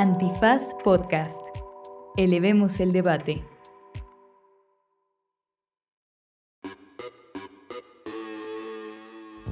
[0.00, 1.40] Antifaz Podcast.
[2.16, 3.42] Elevemos el debate.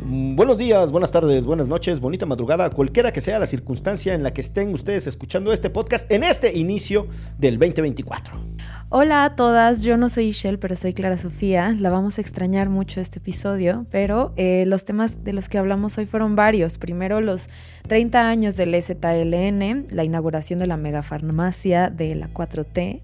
[0.04, 4.32] Buenos días, buenas tardes, buenas noches, bonita madrugada, cualquiera que sea la circunstancia en la
[4.32, 7.08] que estén ustedes escuchando este podcast en este inicio
[7.40, 8.55] del 2024.
[8.98, 11.76] Hola a todas, yo no soy Ishel, pero soy Clara Sofía.
[11.78, 15.98] La vamos a extrañar mucho este episodio, pero eh, los temas de los que hablamos
[15.98, 16.78] hoy fueron varios.
[16.78, 17.50] Primero, los
[17.88, 23.02] 30 años del ZLN, la inauguración de la megafarmacia de la 4T,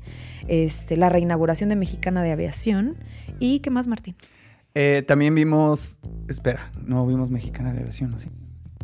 [0.48, 2.96] este, la reinauguración de Mexicana de Aviación
[3.38, 4.16] y ¿qué más, Martín?
[4.74, 5.98] Eh, también vimos.
[6.26, 8.18] Espera, no vimos Mexicana de Aviación, ¿no?
[8.18, 8.30] Sí.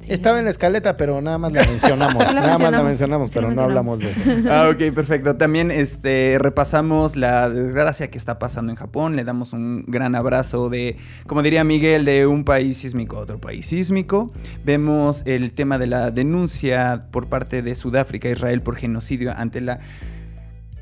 [0.00, 0.12] Sí.
[0.12, 2.24] Estaba en la escaleta, pero nada más la mencionamos.
[2.34, 4.20] La nada más la mencionamos, sí pero la no hablamos de eso.
[4.50, 5.36] Ah, ok, perfecto.
[5.36, 9.16] También este, repasamos la desgracia que está pasando en Japón.
[9.16, 13.38] Le damos un gran abrazo de, como diría Miguel, de un país sísmico a otro
[13.38, 14.32] país sísmico.
[14.64, 19.60] Vemos el tema de la denuncia por parte de Sudáfrica a Israel por genocidio ante
[19.60, 19.78] la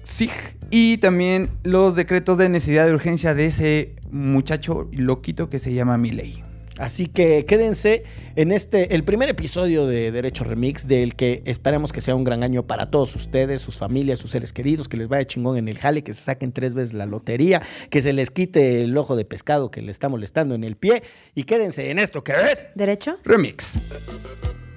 [0.04, 0.30] SIG.
[0.70, 5.98] Y también los decretos de necesidad de urgencia de ese muchacho loquito que se llama
[5.98, 6.42] Milei.
[6.78, 8.04] Así que quédense
[8.36, 12.42] en este, el primer episodio de Derecho Remix, del que esperemos que sea un gran
[12.42, 15.78] año para todos ustedes, sus familias, sus seres queridos, que les vaya chingón en el
[15.78, 19.24] jale, que se saquen tres veces la lotería, que se les quite el ojo de
[19.24, 21.02] pescado que le está molestando en el pie.
[21.34, 22.70] Y quédense en esto que es.
[22.74, 23.18] ¿Derecho?
[23.24, 23.78] Remix.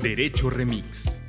[0.01, 1.21] Derecho Remix.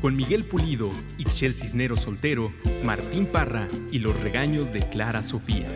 [0.00, 2.46] Con Miguel Pulido, Ixchel Cisnero Soltero,
[2.84, 5.66] Martín Parra y los regaños de Clara Sofía.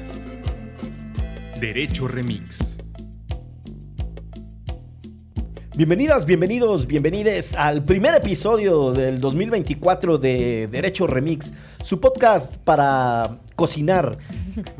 [1.60, 2.77] Derecho Remix.
[5.78, 11.52] Bienvenidas, bienvenidos, bienvenides al primer episodio del 2024 de Derecho Remix,
[11.84, 14.18] su podcast para cocinar,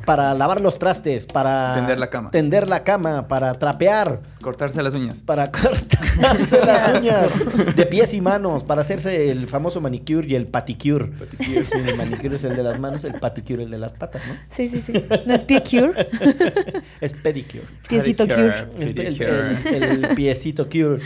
[0.04, 2.30] para lavar los trastes, para Tender la cama.
[2.30, 5.22] tender la cama, para trapear, Cortarse las uñas.
[5.22, 10.46] para cortarse las uñas de pies y manos, para hacerse el famoso manicure y el
[10.46, 11.10] paticure.
[11.40, 11.54] Sí,
[11.86, 14.34] el manicure es el de las manos, el paticure el de las patas, ¿no?
[14.50, 14.92] Sí, sí, sí.
[15.26, 16.08] ¿No es pie cure?
[17.00, 17.64] Es pedicure.
[17.88, 18.66] Piecito cure.
[18.78, 21.00] Es el, el- el piecito cure.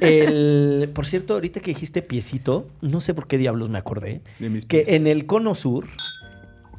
[0.00, 4.50] El, por cierto, ahorita que dijiste piecito, no sé por qué diablos me acordé, De
[4.50, 5.86] mis que en el cono sur,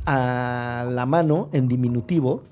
[0.06, 2.44] a la mano, en diminutivo,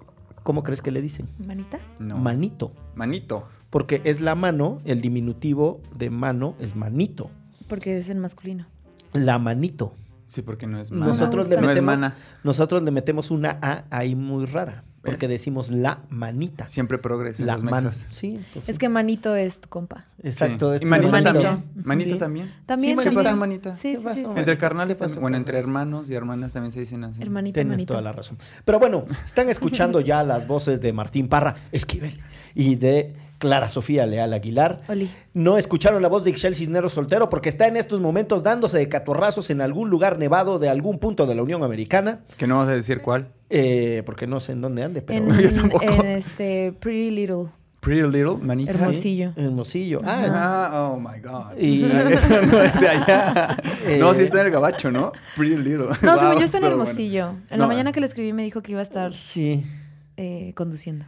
[0.43, 1.27] ¿cómo crees que le dicen?
[1.45, 1.79] ¿Manita?
[1.99, 2.17] No.
[2.17, 2.71] Manito.
[2.95, 3.47] Manito.
[3.69, 7.29] Porque es la mano, el diminutivo de mano es manito.
[7.67, 8.65] Porque es en masculino.
[9.13, 9.93] La manito.
[10.27, 11.07] Sí, porque no es mana.
[11.07, 12.15] Nosotros le no es metemos, mana.
[12.43, 14.83] nosotros le metemos una A ahí muy rara.
[15.11, 16.67] Porque decimos la manita.
[16.67, 18.05] Siempre progresa La los.
[18.09, 20.05] Sí, pues Es que manito es tu compa.
[20.23, 20.71] Exacto.
[20.71, 20.75] Sí.
[20.77, 21.41] es Y tu manita hermanito.
[21.41, 21.85] también.
[21.85, 22.19] Manita Sí.
[22.19, 22.53] también.
[22.65, 23.75] También, Sí, ¿Qué pasa, manita?
[23.75, 25.21] Sí, ¿Qué Entre carnales ¿qué pasó también.
[25.21, 27.21] Bueno, entre hermanos y hermanas también se dicen así.
[27.21, 27.93] Hermanito, Tienes hermanito.
[27.93, 28.37] toda la razón.
[28.65, 32.19] Pero bueno, están escuchando ya las voces de Martín Parra, Esquivel,
[32.55, 34.81] y de Clara Sofía Leal Aguilar.
[34.89, 35.11] Oli.
[35.35, 38.89] No escucharon la voz de Ixchel Cisneros Soltero porque está en estos momentos dándose de
[38.89, 42.21] catorrazos en algún lugar nevado de algún punto de la Unión Americana.
[42.37, 43.27] Que no vas a decir cuál.
[43.49, 45.25] Eh, porque no sé en dónde ande, pero...
[45.33, 45.83] En, Yo tampoco.
[45.83, 47.45] en este Pretty Little.
[47.79, 48.71] Pretty Little, manita.
[48.71, 49.31] Hermosillo.
[49.35, 50.01] Sí, Hermosillo.
[50.03, 51.57] Ah, Ah, oh my God.
[51.59, 53.57] Y- Eso no es de allá.
[53.85, 55.11] Eh, no, sí está en el gabacho, ¿no?
[55.35, 55.87] Pretty Little.
[56.01, 57.29] No, Wow, según yo está en Hermosillo.
[57.49, 57.65] En No.
[57.65, 59.63] la mañana que le escribí me dijo que iba a estar sí.
[60.17, 61.05] eh, conduciendo.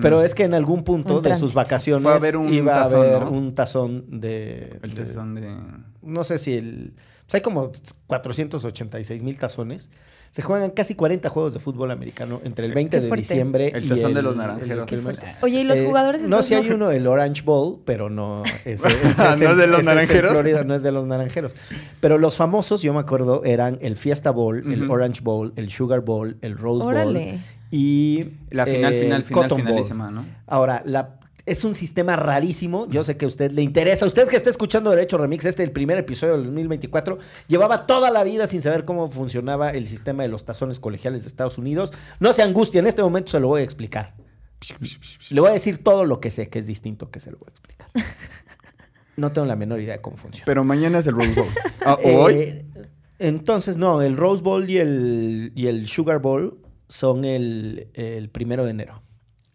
[0.00, 0.24] Pero Mm.
[0.24, 2.98] es que en algún punto Un de sus vacaciones Fue a ver un iba tazón,
[2.98, 3.30] a haber ¿no?
[3.30, 4.78] un tazón de...
[4.82, 5.56] El de- tazón de...
[6.02, 6.94] no sé si el...
[7.26, 7.72] pues hay como
[8.06, 9.90] 486 mil tazones.
[10.30, 13.84] Se juegan casi 40 juegos de fútbol americano entre el 20 Qué de diciembre El
[13.84, 14.92] y tazón de los el- naranjeros.
[14.92, 15.16] el.
[15.42, 18.42] Oye, ¿y los Eh, jugadores No, entonces si hay uno, el Orange Bowl, pero no.
[18.64, 20.32] ese- ese Ah, es ¿no es de los naranjeros?
[20.32, 21.54] Florida, no es de los naranjeros.
[22.00, 24.90] Pero los famosos, yo me acuerdo, eran el Fiesta Bowl, el.
[24.90, 27.30] Orange Bowl, el Sugar Bowl, el Rose Órale.
[27.30, 27.40] Bowl
[27.70, 28.24] y.
[28.50, 29.66] La final, eh, final, final, Cotton Bowl.
[29.68, 30.24] finalísima, ¿no?
[30.48, 32.88] Ahora, la, es un sistema rarísimo.
[32.88, 34.06] Yo sé que a usted le interesa.
[34.06, 37.18] Usted que está escuchando Derecho Remix, este es el primer episodio del 2024,
[37.48, 41.28] llevaba toda la vida sin saber cómo funcionaba el sistema de los tazones colegiales de
[41.28, 41.92] Estados Unidos.
[42.20, 44.14] No se angustie, en este momento se lo voy a explicar.
[45.30, 47.48] Le voy a decir todo lo que sé, que es distinto que se lo voy
[47.48, 47.88] a explicar.
[49.16, 50.44] No tengo la menor idea de cómo funciona.
[50.44, 51.46] Pero mañana es el Rose Bowl.
[51.86, 52.64] Ah, Eh, ¿Hoy?
[53.20, 56.58] entonces, no, el Rose Bowl y el, y el Sugar Bowl
[56.88, 59.03] son el, el primero de enero.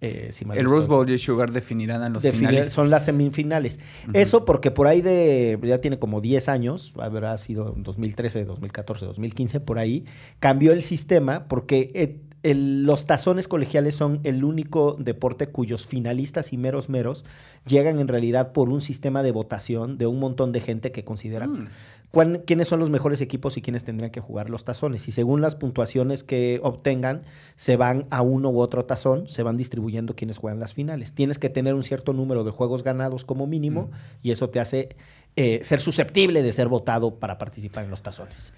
[0.01, 0.87] Eh, si El Rose.
[0.87, 2.69] Bowl y el Sugar definirán a los Define- finales.
[2.69, 3.79] Son las semifinales.
[4.13, 9.05] Eso porque por ahí de, ya tiene como 10 años, habrá sido en 2013, 2014,
[9.05, 10.05] 2015, por ahí,
[10.39, 16.53] cambió el sistema porque eh, el- los tazones colegiales son el único deporte cuyos finalistas
[16.53, 17.25] y meros meros
[17.67, 21.47] llegan en realidad por un sistema de votación de un montón de gente que considera
[21.47, 21.67] Mm.
[22.11, 25.07] cuán- quiénes son los mejores equipos y quiénes tendrían que jugar los tazones.
[25.07, 27.23] Y según las puntuaciones que obtengan,
[27.55, 31.13] se van a uno u otro tazón, se van distribuyendo quienes juegan las finales.
[31.13, 33.91] Tienes que tener un cierto número de juegos ganados como mínimo
[34.23, 34.95] y eso te hace
[35.35, 38.51] eh, ser susceptible de ser votado para participar en los tazones.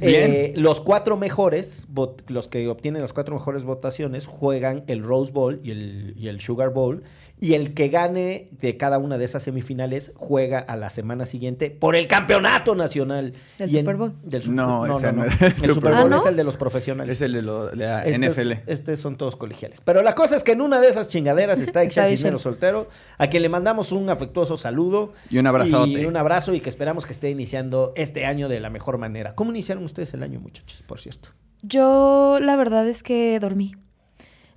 [0.00, 1.86] Eh, los cuatro mejores,
[2.28, 6.40] los que obtienen las cuatro mejores votaciones, juegan el Rose Bowl y el, y el
[6.40, 7.02] Sugar Bowl.
[7.40, 11.70] Y el que gane de cada una de esas semifinales juega a la semana siguiente
[11.70, 13.32] por el campeonato nacional.
[13.58, 14.12] ¿Del Super Bowl?
[14.24, 15.30] del Super- No, no, ese no, no el
[15.74, 16.12] Super Bowl.
[16.12, 17.12] ¿Ah, es el de los profesionales.
[17.12, 18.52] Es el de, lo- de la Estos- NFL.
[18.66, 19.80] Estos son todos colegiales.
[19.82, 22.42] Pero la cosa es que en una de esas chingaderas está Excel Cisneros.
[22.42, 22.88] Soltero,
[23.18, 25.12] a quien le mandamos un afectuoso saludo.
[25.30, 25.90] Y un abrazote.
[25.90, 29.34] Y un abrazo y que esperamos que esté iniciando este año de la mejor manera.
[29.36, 31.28] ¿Cómo iniciaron ustedes el año, muchachos, por cierto?
[31.62, 33.74] Yo la verdad es que dormí.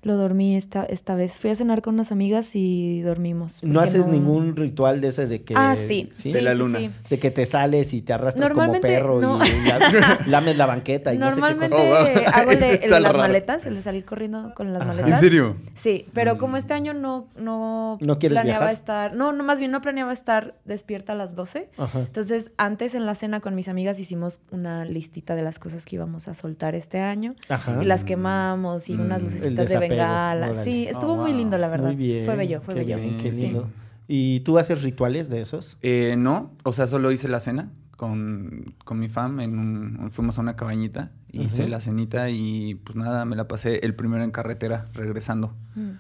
[0.04, 1.34] Lo dormí esta, esta vez.
[1.38, 3.64] Fui a cenar con unas amigas y dormimos.
[3.64, 5.54] ¿No haces ningún ritual de ese de que...
[5.56, 6.10] Ah, sí.
[6.12, 6.80] Sí, De la luna.
[6.80, 6.90] sí.
[7.10, 9.40] De que te sales y te arrastras como perro no.
[9.46, 12.18] y la- lames la banqueta y Normalmente no sé qué cosas.
[12.18, 12.34] Oh, wow.
[12.34, 13.18] hago el de, el las raro.
[13.20, 14.92] maletas, el de salir corriendo con las Ajá.
[14.94, 15.12] maletas.
[15.12, 15.58] ¿En serio?
[15.76, 18.74] Sí, pero como este año no, no, ¿No quieres planeaba viajar?
[18.74, 21.70] estar, no, no, más bien no planeaba estar despierta a las 12.
[21.78, 22.00] Ajá.
[22.00, 25.96] Entonces, antes en la cena con mis amigas hicimos una listita de las cosas que
[25.98, 27.36] íbamos a soltar este año.
[27.50, 27.78] Ajá.
[27.84, 30.64] Y las quemamos y unas Mm, lucecitas de bengala.
[30.64, 31.88] Sí, estuvo Oh, muy lindo, la verdad.
[31.88, 32.26] Muy bien.
[32.26, 32.98] Fue bello, fue qué bello.
[32.98, 33.42] bien, qué Sí.
[33.44, 33.68] lindo.
[34.08, 35.78] ¿Y tú haces rituales de esos?
[35.82, 39.40] Eh, no, o sea, solo hice la cena con, con mi fam.
[39.40, 41.72] En un, fuimos a una cabañita, hice Ujú.
[41.72, 45.92] la cenita y pues nada, me la pasé el primero en carretera, regresando Mm.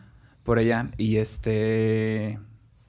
[0.44, 0.90] por allá.
[0.98, 2.38] Y este.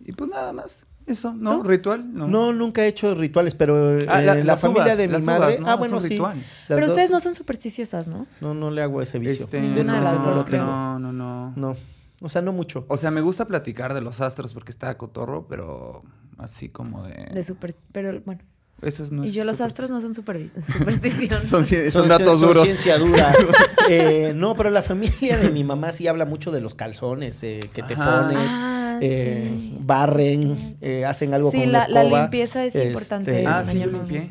[0.05, 0.87] Y pues nada más.
[1.07, 1.57] Eso, ¿no?
[1.59, 1.63] ¿Tú?
[1.65, 2.13] ¿Ritual?
[2.15, 2.29] No.
[2.29, 5.39] No, nunca he hecho rituales, pero eh, Ah, la, la- familia uvas, de mi madre...
[5.47, 5.69] uvas, ¿no?
[5.69, 6.09] Ah, Es bueno, un sí.
[6.11, 6.37] ritual.
[6.69, 8.27] Pero dos- ustedes no son supersticiosas, ¿no?
[8.41, 9.45] No, no le hago ese vicio.
[9.47, 10.65] Este, De las no dos, creo.
[10.65, 11.53] No, no, no.
[11.57, 11.77] No.
[12.21, 12.85] O sea, no mucho.
[12.89, 16.03] O sea, me gusta platicar de los astros porque está cotorro, pero
[16.39, 17.31] así como de.
[17.35, 18.43] De super, pero bueno.
[18.81, 21.41] Eso no y es yo los astros no son super, superstición.
[21.41, 22.65] Son, son Son- datos son duros.
[22.65, 23.33] ciencia dura.
[23.89, 27.59] Eh, no, pero la familia de mi mamá sí habla mucho de los calzones eh,
[27.75, 28.29] que te Ajá.
[28.29, 28.47] pones.
[28.49, 28.72] Ah,
[29.03, 29.77] eh, sí.
[29.81, 32.21] barren, eh, hacen algo Sí, con una la, la escoba.
[32.23, 33.45] limpieza es este, importante.
[33.47, 34.31] Ah, sí, yo limpié.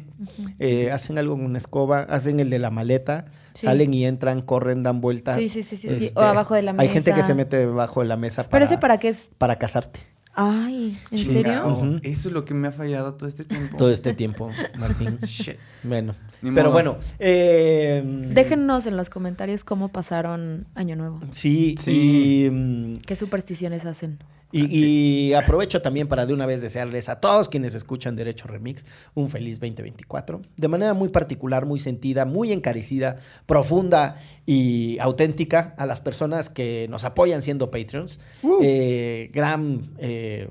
[0.60, 3.66] eh, hacen algo con una escoba, hacen el de la maleta, Sí.
[3.66, 5.36] salen y entran, corren, dan vueltas.
[5.38, 6.06] Sí, sí, sí, sí, sí.
[6.06, 7.28] Este, O abajo de la Hay gente que mesa.
[7.28, 9.30] se mete debajo de la mesa para, Pero ese para qué es.
[9.38, 10.00] para casarte
[10.34, 11.76] Ay, ¿en Chingao.
[11.82, 12.00] serio?
[12.04, 13.76] Eso es lo que me ha fallado todo este tiempo.
[13.78, 15.18] todo este tiempo, Martín.
[15.26, 15.58] Shit.
[15.84, 16.74] Bueno, Ni pero modo.
[16.74, 16.98] bueno.
[17.20, 21.20] eh, Déjennos en los comentarios cómo pasaron Año Nuevo.
[21.32, 22.46] Sí, Sí.
[22.46, 24.20] y, mm, ¿Qué supersticiones hacen?
[24.51, 28.86] Y, y aprovecho también para de una vez desearles a todos quienes escuchan Derecho Remix
[29.15, 30.42] un feliz 2024.
[30.57, 36.88] De manera muy particular, muy sentida, muy encarecida, profunda y auténtica a las personas que
[36.89, 38.19] nos apoyan siendo Patreons.
[38.62, 40.48] Eh, gran, eh,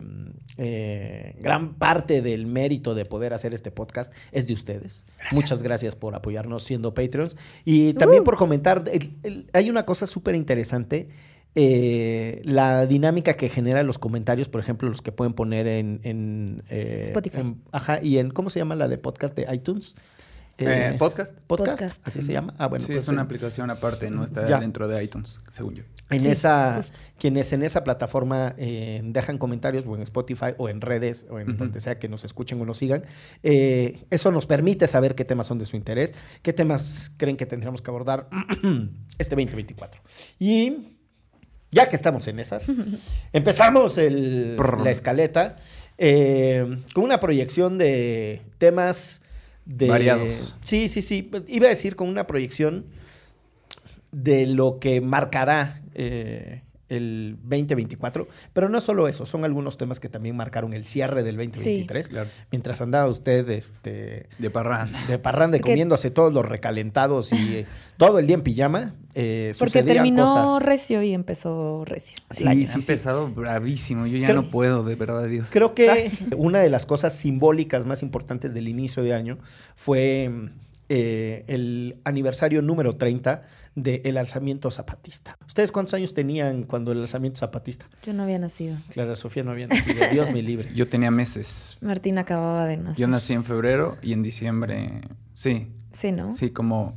[0.57, 5.05] eh, gran parte del mérito de poder hacer este podcast es de ustedes.
[5.33, 7.37] Muchas gracias por apoyarnos siendo Patreons.
[7.65, 11.09] Y también por comentar, el- el- hay una cosa súper interesante
[11.55, 16.63] eh, la dinámica que genera los comentarios, por ejemplo, los que pueden poner en, en,
[16.71, 17.41] eh, Spotify.
[17.41, 19.97] en- ajá, y en, ¿cómo se llama la de podcast de iTunes?
[20.63, 21.35] Eh, ¿Podcast?
[21.47, 22.07] podcast, Podcast.
[22.07, 22.53] así se llama.
[22.59, 24.61] Ah, bueno, sí, pues es una aplicación aparte, no está Ya.
[24.61, 25.85] dentro de iTunes, según yo.
[26.11, 26.99] En Sí, esa, justo.
[27.19, 31.57] quienes en esa plataforma eh, dejan comentarios o en Spotify o en redes o en
[31.57, 33.05] donde sea que nos escuchen o nos sigan,
[33.43, 36.13] eh, eso nos permite saber qué temas son de su interés,
[36.43, 38.29] qué temas creen que tendríamos que abordar
[39.19, 40.03] este 2024.
[40.39, 40.99] Y
[41.71, 42.67] ya que estamos en esas,
[43.33, 45.57] empezamos el- la escaleta
[45.99, 49.23] eh, con una proyección de temas
[49.67, 49.87] de...
[49.89, 50.55] Variados.
[50.63, 51.31] Sí, sí, sí.
[51.47, 52.87] Iba a decir con una proyección
[54.11, 58.29] de lo que marcará eh, el 2024.
[58.53, 62.09] Pero no solo eso, son algunos temas que también marcaron el cierre del 2023.
[62.09, 62.29] Claro.
[62.51, 64.99] Mientras andaba usted este, De parranda.
[65.07, 67.67] de parranda y comiéndose todos los recalentados y eh,
[67.97, 70.63] todo el día en pijama, eh, Porque terminó cosas.
[70.63, 72.17] recio y empezó recio.
[72.31, 72.59] Sí, año.
[72.59, 72.79] sí, ha sí.
[72.81, 74.07] empezado bravísimo.
[74.07, 75.49] Yo ya Creo- no puedo, de verdad, Dios.
[75.51, 79.39] Creo que una de las cosas simbólicas más importantes del inicio de año
[79.77, 80.31] fue
[80.89, 83.43] eh, el aniversario número 30
[83.75, 85.37] del alzamiento zapatista.
[85.47, 87.87] ¿Ustedes cuántos años tenían cuando el alzamiento zapatista?
[88.05, 88.77] Yo no había nacido.
[88.91, 90.07] Clara Sofía no había nacido.
[90.13, 90.71] Dios me libre.
[90.75, 91.77] Yo tenía meses.
[91.81, 92.97] Martín acababa de nacer.
[92.99, 95.01] Yo nací en febrero y en diciembre,
[95.35, 96.37] sí, Sí, ¿no?
[96.37, 96.95] sí, como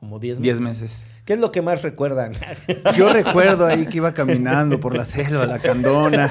[0.00, 0.58] Como 10 meses.
[0.58, 1.06] 10 meses.
[1.24, 2.32] ¿Qué es lo que más recuerdan?
[2.96, 6.28] Yo recuerdo ahí que iba caminando por la selva, la candona,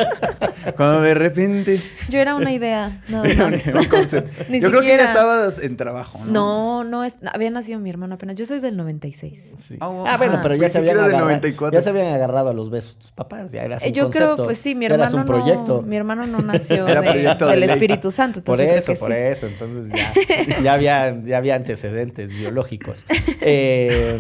[0.78, 1.82] cuando de repente...
[2.10, 3.02] Yo era una idea.
[3.10, 3.66] Era un, más.
[3.74, 4.44] un concepto.
[4.50, 5.14] Ni Yo creo que ya siquiera.
[5.14, 6.32] estabas en trabajo, ¿no?
[6.32, 8.36] No, no, es- había nacido mi hermano apenas.
[8.36, 9.40] Yo soy del 96.
[9.56, 9.78] Sí.
[9.80, 11.80] Ah, oh, Ah, bueno, pero ya se, habían agarrado, 94.
[11.80, 13.52] ya se habían agarrado a los besos tus papás.
[13.52, 15.78] Ya eras Eh, un Yo creo, concepto, pues sí, mi eras hermano un proyecto.
[15.78, 17.70] no, mi hermano no nació Era de- proyecto de del ley.
[17.72, 18.44] Espíritu Santo.
[18.44, 19.18] Por eso, creo por sí.
[19.18, 19.48] eso.
[19.48, 23.06] Entonces ya, ya, había, ya había antecedentes biológicos.
[23.42, 24.20] Eh,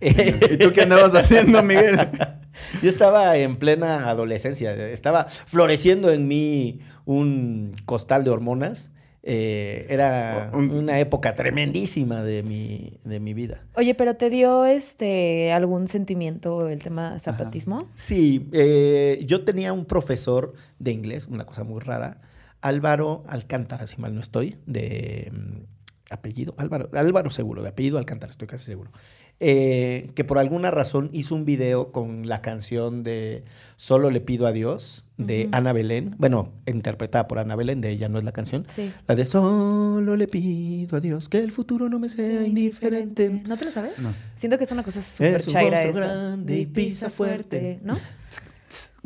[0.50, 1.96] ¿Y tú qué andabas haciendo, Miguel?
[2.82, 4.74] yo estaba en plena adolescencia.
[4.88, 8.92] Estaba floreciendo en mí un costal de hormonas.
[9.28, 13.64] Eh, era Un- una época tremendísima de mi, de mi vida.
[13.74, 17.90] Oye, pero ¿te dio este algún sentimiento el tema zapatismo?
[17.96, 22.20] Sí, eh, yo tenía un profesor de inglés, una cosa muy rara,
[22.60, 25.62] Álvaro Alcántara, si mal no estoy, de mm,
[26.10, 28.92] apellido, Álvaro, Álvaro seguro, de apellido Alcántara, estoy casi seguro,
[29.38, 33.44] eh, que por alguna razón hizo un video con la canción de
[33.76, 35.48] Solo le pido a Dios, de.
[35.52, 38.90] Ana Belén, bueno, interpretada por Ana Belén, de ella no es la canción, Sí.
[39.06, 43.28] la de Solo le pido a Dios que el futuro no me sea indiferente.
[43.46, 43.98] ¿No te lo sabes?
[43.98, 44.12] No.
[44.36, 45.98] Siento que es una cosa súper chaira esa.
[46.00, 47.78] grande y pisa fuerte.
[47.82, 47.98] ¿no?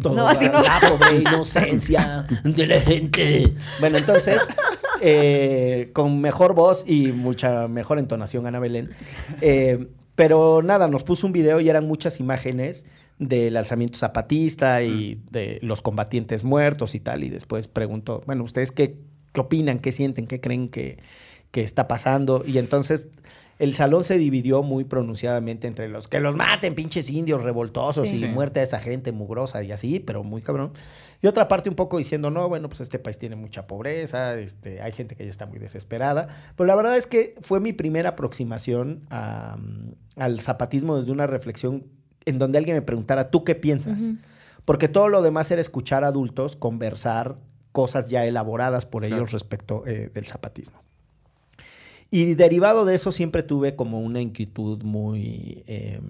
[0.00, 0.62] Toda No, así no.
[0.62, 3.52] La pobre inocencia de la gente.
[3.80, 4.38] Bueno, entonces,
[5.02, 8.90] eh, con mejor voz y mucha mejor entonación, Ana Belén.
[9.40, 9.88] Eh,
[10.20, 12.84] pero nada, nos puso un video y eran muchas imágenes
[13.18, 17.24] del alzamiento zapatista y de los combatientes muertos y tal.
[17.24, 18.98] Y después preguntó, bueno, ¿ustedes qué,
[19.32, 19.78] qué opinan?
[19.78, 20.26] ¿Qué sienten?
[20.26, 20.98] ¿Qué creen que,
[21.52, 22.44] que está pasando?
[22.46, 23.08] Y entonces
[23.60, 28.24] el salón se dividió muy pronunciadamente entre los que los maten, pinches indios revoltosos Sí.
[28.24, 30.72] y muerte a esa gente mugrosa y así, pero muy cabrón.
[31.22, 34.80] Y otra parte un poco diciendo, no, bueno, pues este país tiene mucha pobreza, este,
[34.80, 36.28] hay gente que ya está muy desesperada.
[36.56, 41.26] Pero la verdad es que fue mi primera aproximación a, mm, al zapatismo desde una
[41.26, 41.84] reflexión
[42.24, 44.00] en donde alguien me preguntara, ¿tú qué piensas?
[44.64, 47.36] Porque todo lo demás era escuchar a adultos conversar
[47.72, 49.16] cosas ya elaboradas por Claro.
[49.16, 50.79] ellos respecto eh, del zapatismo.
[52.10, 56.00] Y derivado de eso siempre tuve como una inquietud muy eh,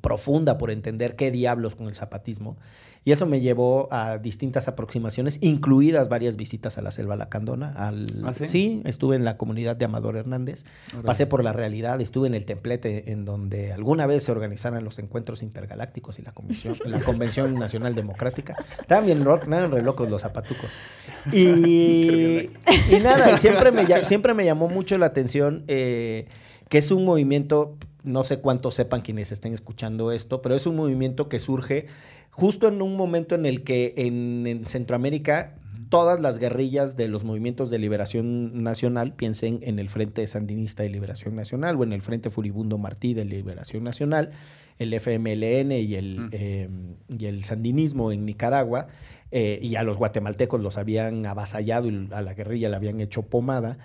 [0.00, 2.56] profunda por entender qué diablos con el zapatismo.
[3.06, 7.68] Y eso me llevó a distintas aproximaciones, incluidas varias visitas a la selva lacandona.
[7.76, 8.80] Al, ¿Ah, sí?
[8.86, 10.64] estuve en la comunidad de Amador Hernández.
[11.04, 14.98] Pasé por la realidad, estuve en el templete en donde alguna vez se organizaron los
[14.98, 18.54] encuentros intergalácticos y la, comisión, la Convención Nacional Democrática.
[18.88, 20.70] Ro- estaban re locos los zapatucos.
[21.32, 22.50] Y,
[22.90, 26.26] y nada, y siempre me, siempre me llamó mucho la atención eh,
[26.68, 30.76] que es un movimiento, no sé cuántos sepan quienes estén escuchando esto, pero es un
[30.76, 31.86] movimiento que surge
[32.34, 35.54] justo en un momento en el que en, en Centroamérica
[35.88, 40.88] todas las guerrillas de los movimientos de liberación nacional, piensen en el Frente Sandinista de
[40.90, 44.30] Liberación Nacional o en el Frente Furibundo Martí de Liberación Nacional,
[44.78, 46.28] el FMLN y el, Mm.
[46.32, 46.68] eh,
[47.16, 48.88] y el sandinismo en Nicaragua,
[49.30, 53.22] eh, y a los guatemaltecos los habían avasallado y a la guerrilla le habían hecho
[53.22, 53.78] pomada.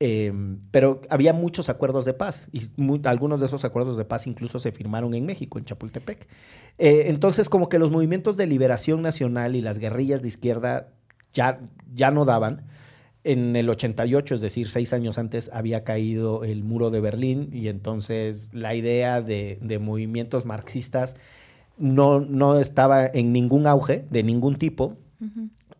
[0.00, 0.32] Eh,
[0.70, 2.62] pero había muchos acuerdos de paz y
[3.04, 6.26] algunos de esos acuerdos de paz incluso se firmaron en México, en Chapultepec.
[6.78, 10.88] Eh, entonces, como que los movimientos de liberación nacional y las guerrillas de izquierda
[11.32, 11.60] ya,
[11.94, 12.64] ya no daban.
[13.22, 17.68] En el 88, es decir, seis años antes, había caído el muro de Berlín y
[17.68, 21.16] entonces la idea de, de movimientos marxistas
[21.78, 24.96] no, no estaba en ningún auge de ningún tipo.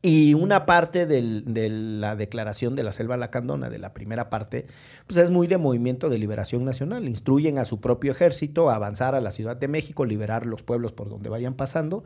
[0.07, 4.67] Y una parte de la declaración de la selva lacandona, de la primera parte,
[5.07, 7.09] pues es muy de movimiento de liberación nacional.
[7.09, 10.93] Instruyen a su propio ejército a avanzar a la Ciudad de México, liberar los pueblos
[10.93, 12.05] por donde vayan pasando,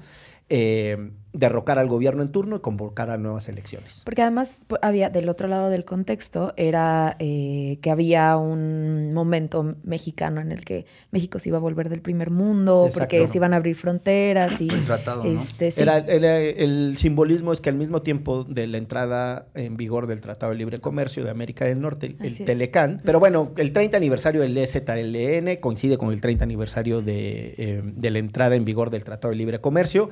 [0.50, 4.00] eh, derrocar al gobierno en turno y convocar a nuevas elecciones.
[4.04, 10.40] Porque además había, del otro lado del contexto, era eh, que había un momento mexicano
[10.40, 13.56] en el que México se iba a volver del primer mundo, porque se iban a
[13.56, 15.40] abrir fronteras y El tratado, ¿no?
[15.40, 15.82] este, sí.
[15.82, 20.22] Era, era- el simbolismo es que al mismo tiempo de la entrada en vigor del
[20.22, 22.44] Tratado de Libre Comercio de América del Norte, el, el es.
[22.44, 27.82] Telecán, pero bueno, el 30 aniversario del EZLN coincide con el 30 aniversario de, eh,
[27.84, 30.08] de la entrada en vigor del Tratado de Libre Comercio.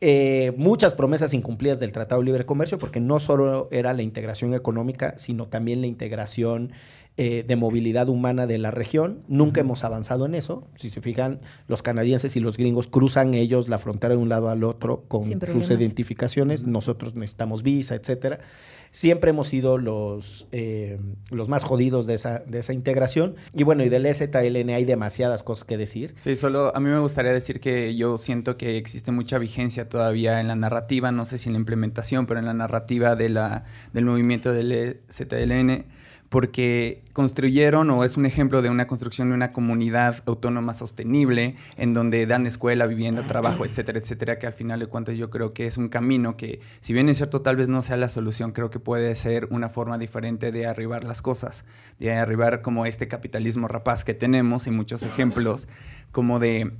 [0.00, 4.54] Eh, muchas promesas incumplidas del Tratado de Libre Comercio, porque no solo era la integración
[4.54, 6.72] económica, sino también la integración
[7.20, 9.24] eh, de movilidad humana de la región.
[9.26, 10.68] Nunca hemos avanzado en eso.
[10.76, 14.50] Si se fijan, los canadienses y los gringos cruzan ellos la frontera de un lado
[14.50, 16.64] al otro con sus identificaciones.
[16.64, 18.38] Nosotros necesitamos visa, etcétera.
[18.92, 21.00] Siempre hemos sido los, eh,
[21.32, 23.34] los más jodidos de esa, de esa integración.
[23.52, 26.12] Y bueno, y del EZLN hay demasiadas cosas que decir.
[26.14, 30.40] Sí, solo a mí me gustaría decir que yo siento que existe mucha vigencia todavía
[30.40, 33.64] en la narrativa, no sé si en la implementación, pero en la narrativa de la,
[33.92, 35.97] del movimiento del ZLN,
[36.28, 41.94] porque construyeron o es un ejemplo de una construcción de una comunidad autónoma sostenible en
[41.94, 45.66] donde dan escuela, vivienda, trabajo, etcétera, etcétera, que al final de cuentas yo creo que
[45.66, 48.70] es un camino que, si bien es cierto, tal vez no sea la solución, creo
[48.70, 51.64] que puede ser una forma diferente de arribar las cosas,
[51.98, 55.66] de arribar como este capitalismo rapaz que tenemos y muchos ejemplos
[56.12, 56.72] como de,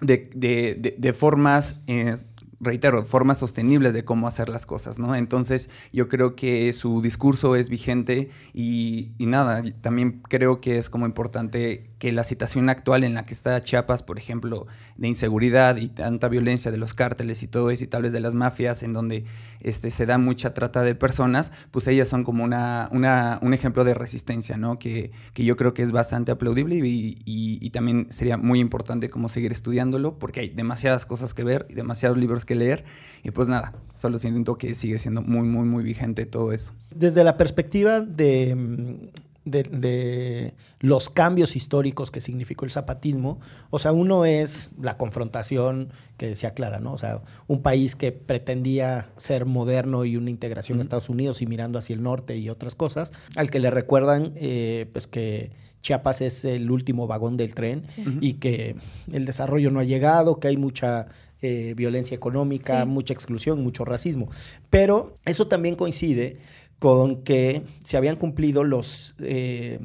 [0.00, 2.16] de, de- formas, eh,
[2.62, 5.14] reitero, formas sostenibles de cómo hacer las cosas, ¿no?
[5.14, 10.88] Entonces yo creo que su discurso es vigente y, y nada, también creo que es
[10.88, 14.66] como importante que la situación actual en la que está Chiapas, por ejemplo,
[14.96, 18.18] de inseguridad y tanta violencia de los cárteles y todo eso, y tal vez de
[18.18, 19.24] las mafias, en donde
[19.60, 23.84] este, se da mucha trata de personas, pues ellas son como una, una un ejemplo
[23.84, 24.80] de resistencia, ¿no?
[24.80, 29.08] Que, que, yo creo que es bastante aplaudible y, y, y, también sería muy importante
[29.08, 32.82] como seguir estudiándolo, porque hay demasiadas cosas que ver y demasiados libros que leer,
[33.22, 36.72] y pues nada, solo siento que sigue siendo muy, muy, muy vigente todo eso.
[36.92, 39.12] Desde la perspectiva de
[39.44, 43.40] de, de, los cambios históricos que significó el zapatismo.
[43.70, 46.92] O sea, uno es la confrontación que decía Clara, ¿no?
[46.92, 51.46] O sea, un país que pretendía ser moderno y una integración a Estados Unidos y
[51.46, 55.50] mirando hacia el norte y otras cosas, al que le recuerdan, eh, pues que
[55.82, 58.04] Chiapas es el último vagón del tren sí.
[58.20, 58.76] y que
[59.12, 61.08] el desarrollo no ha llegado, que hay mucha
[61.42, 62.88] eh, violencia económica, sí.
[62.88, 64.30] mucha exclusión, mucho racismo.
[64.70, 66.36] Pero eso también coincide
[66.82, 69.78] con que se habían cumplido los eh,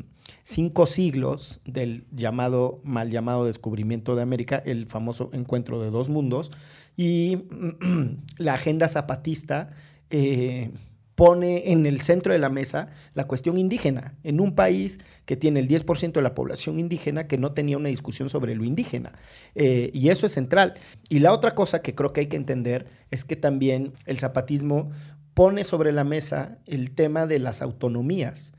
[0.43, 6.51] cinco siglos del llamado, mal llamado descubrimiento de América, el famoso encuentro de dos mundos,
[6.95, 7.43] y
[8.39, 9.69] la agenda zapatista
[10.09, 10.71] eh,
[11.13, 15.59] pone en el centro de la mesa la cuestión indígena, en un país que tiene
[15.59, 19.13] el 10% de la población indígena que no tenía una discusión sobre lo indígena.
[19.53, 20.75] Eh, y eso es central.
[21.09, 24.91] Y la otra cosa que creo que hay que entender es que también el zapatismo
[25.37, 28.53] pone sobre la mesa el tema de las autonomías.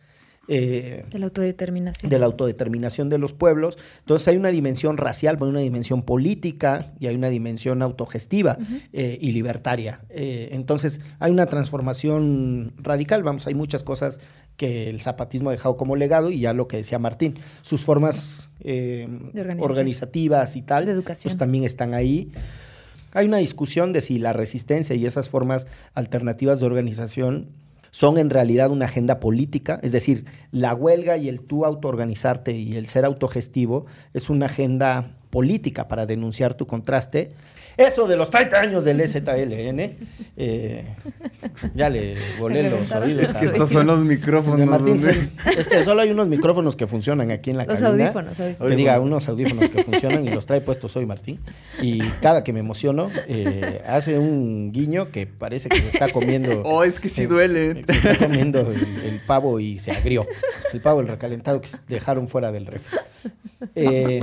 [0.46, 2.08] Eh, de la autodeterminación.
[2.08, 3.76] De la autodeterminación de los pueblos.
[3.98, 8.62] Entonces hay una dimensión racial, hay una dimensión política y hay una dimensión autogestiva uh
[8.62, 8.82] -huh.
[8.92, 10.02] eh, y libertaria.
[10.08, 13.24] Eh, entonces hay una transformación radical.
[13.24, 14.20] Vamos, hay muchas cosas
[14.56, 18.50] que el zapatismo ha dejado como legado y ya lo que decía Martín, sus formas
[19.58, 21.30] organizativas y tal, de educación.
[21.30, 22.30] pues también están ahí.
[23.18, 27.48] Hay una discusión de si la resistencia y esas formas alternativas de organización
[27.90, 32.76] son en realidad una agenda política, es decir, la huelga y el tú autoorganizarte y
[32.76, 37.32] el ser autogestivo es una agenda política para denunciar tu contraste.
[37.78, 39.96] Eso de los 30 años del EZLN,
[40.36, 40.84] eh,
[41.76, 43.28] ya le volé los oídos.
[43.28, 44.68] Es que estos son los micrófonos.
[44.68, 45.30] Martín, donde...
[45.56, 48.06] Es que solo hay unos micrófonos que funcionan aquí en la los cabina.
[48.06, 48.70] Audífonos, audífonos.
[48.70, 51.38] Te diga, unos audífonos que funcionan y los trae puestos hoy Martín.
[51.80, 56.62] Y cada que me emociono, eh, hace un guiño que parece que se está comiendo.
[56.70, 57.84] Oh, es que sí duele.
[57.84, 60.26] Se está comiendo el, el, pavo y se agrió.
[60.72, 62.98] El pavo, el recalentado que dejaron fuera del refri.
[63.74, 64.20] Eh,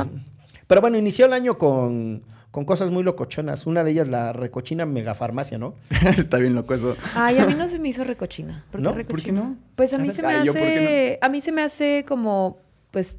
[0.67, 2.23] pero bueno, inició el año con
[2.56, 3.67] con cosas muy locochonas.
[3.67, 5.75] Una de ellas, la recochina megafarmacia, ¿no?
[6.17, 6.95] Está bien loco eso.
[7.13, 8.63] Ay, a mí no se me hizo recochina.
[8.71, 8.93] ¿Por qué, ¿No?
[8.93, 9.41] recochina?
[9.41, 9.58] ¿Por qué no?
[9.75, 10.45] Pues a mí se me Ay, hace...
[10.45, 12.60] ¿yo por qué A mí se me hace como,
[12.91, 13.17] pues,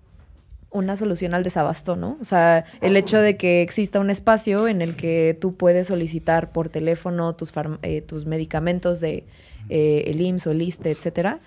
[0.70, 2.16] una solución al desabasto, ¿no?
[2.18, 6.50] O sea, el hecho de que exista un espacio en el que tú puedes solicitar
[6.50, 9.26] por teléfono tus, eh, tus medicamentos de
[9.68, 11.40] eh, el IMSS o el ISTE, etcétera,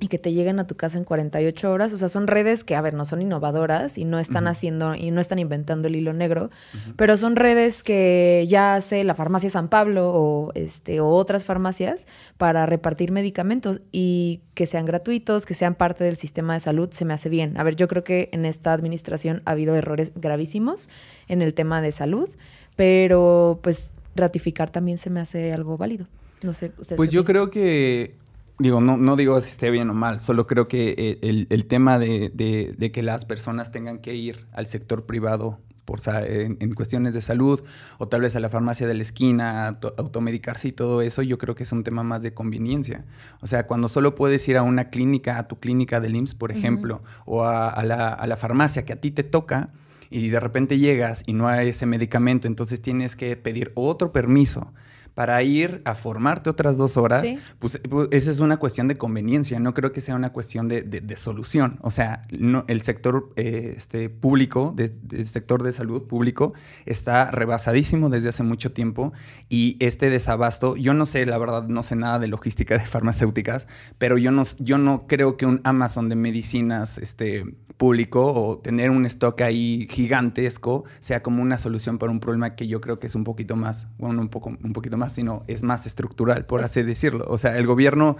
[0.00, 1.92] y que te lleguen a tu casa en 48 horas.
[1.92, 4.50] O sea, son redes que, a ver, no son innovadoras y no están uh -huh.
[4.50, 6.94] haciendo y no están inventando el hilo negro, uh -huh.
[6.96, 12.06] pero son redes que ya hace la farmacia San Pablo o, este, o otras farmacias
[12.38, 17.04] para repartir medicamentos y que sean gratuitos, que sean parte del sistema de salud, se
[17.04, 17.56] me hace bien.
[17.56, 20.88] A ver, yo creo que en esta administración ha habido errores gravísimos
[21.28, 22.28] en el tema de salud,
[22.76, 26.06] pero pues ratificar también se me hace algo válido.
[26.42, 26.96] No sé, ustedes.
[26.96, 28.14] Pues yo creo que
[28.58, 31.98] Digo, no, no digo si esté bien o mal, solo creo que el, el tema
[31.98, 36.74] de, de, de, que las personas tengan que ir al sector privado por, en, en,
[36.74, 37.62] cuestiones de salud
[37.98, 41.36] o tal vez a la farmacia de la esquina, a automedicarse y todo eso, yo
[41.36, 43.04] creo que es un tema más de conveniencia.
[43.40, 46.52] O sea, cuando solo puedes ir a una clínica, a tu clínica del IMSS, por
[46.52, 47.22] ejemplo, uh -huh.
[47.26, 49.70] o a, a, la, a la farmacia que a ti te toca,
[50.10, 54.72] y de repente llegas y no hay ese medicamento, entonces tienes que pedir otro permiso
[55.14, 57.38] para ir a formarte otras dos horas, sí.
[57.58, 60.82] pues, pues, esa es una cuestión de conveniencia, no creo que sea una cuestión de,
[60.82, 61.78] de, de solución.
[61.82, 66.52] O sea, no, el sector eh, este, público, de, el sector de salud público,
[66.84, 69.12] está rebasadísimo desde hace mucho tiempo
[69.48, 73.68] y este desabasto, yo no sé, la verdad, no sé nada de logística de farmacéuticas,
[73.98, 77.44] pero yo no, yo no creo que un Amazon de medicinas este,
[77.76, 82.66] público o tener un stock ahí gigantesco sea como una solución para un problema que
[82.66, 85.62] yo creo que es un poquito más, bueno, un, poco, un poquito más sino es
[85.62, 87.24] más estructural, por así decirlo.
[87.28, 88.16] O sea, el gobierno,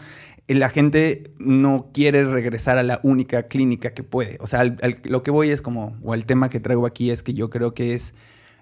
[0.48, 4.36] la gente no quiere regresar a la única clínica que puede.
[4.40, 7.10] O sea, al, al, lo que voy es como, o el tema que traigo aquí
[7.10, 8.14] es que yo creo que es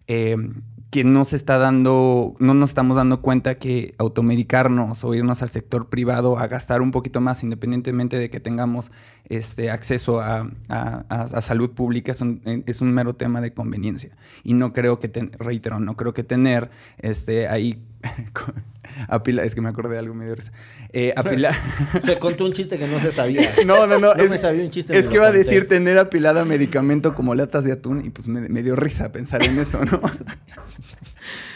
[0.08, 0.36] eh,
[0.90, 5.48] que no se está dando, no nos estamos dando cuenta que automedicarnos o irnos al
[5.48, 8.90] sector privado a gastar un poquito más, independientemente de que tengamos
[9.28, 13.54] este, acceso a, a- a- a salud pública es un, es un mero tema de
[13.54, 14.10] conveniencia.
[14.44, 17.82] Y no creo que, ten- reitero, no creo que tener este, ahí...
[19.08, 20.52] apila, es que me acordé de algo medio risa.
[20.92, 21.54] Eh, apila-
[22.04, 23.50] Se contó un chiste que no se sabía.
[23.66, 24.14] No, no, no.
[24.14, 27.34] No es, me sabía un chiste, Es que iba a decir tener apilada medicamento como
[27.34, 30.00] latas de atún y pues me, me dio risa pensar en eso, ¿no?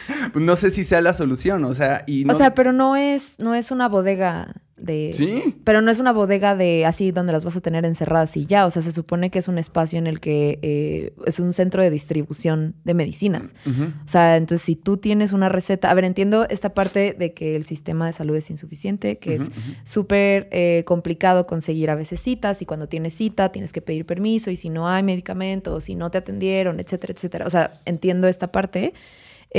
[0.35, 2.35] No sé si sea la solución, o sea, y no...
[2.35, 5.13] O sea, pero no es, no es una bodega de.
[5.15, 5.57] Sí.
[5.65, 8.67] Pero no es una bodega de así donde las vas a tener encerradas y ya.
[8.67, 11.83] O sea, se supone que es un espacio en el que eh, es un centro
[11.83, 13.55] de distribución de medicinas.
[13.67, 17.57] O sea, entonces si tú tienes una receta, a ver, entiendo esta parte de que
[17.57, 19.51] el sistema de salud es insuficiente, que es
[19.85, 24.51] súper eh, complicado conseguir a veces citas y cuando tienes cita tienes que pedir permiso
[24.51, 27.47] y si no hay medicamento o si no te atendieron, etcétera, etcétera.
[27.47, 28.93] O sea, entiendo esta parte.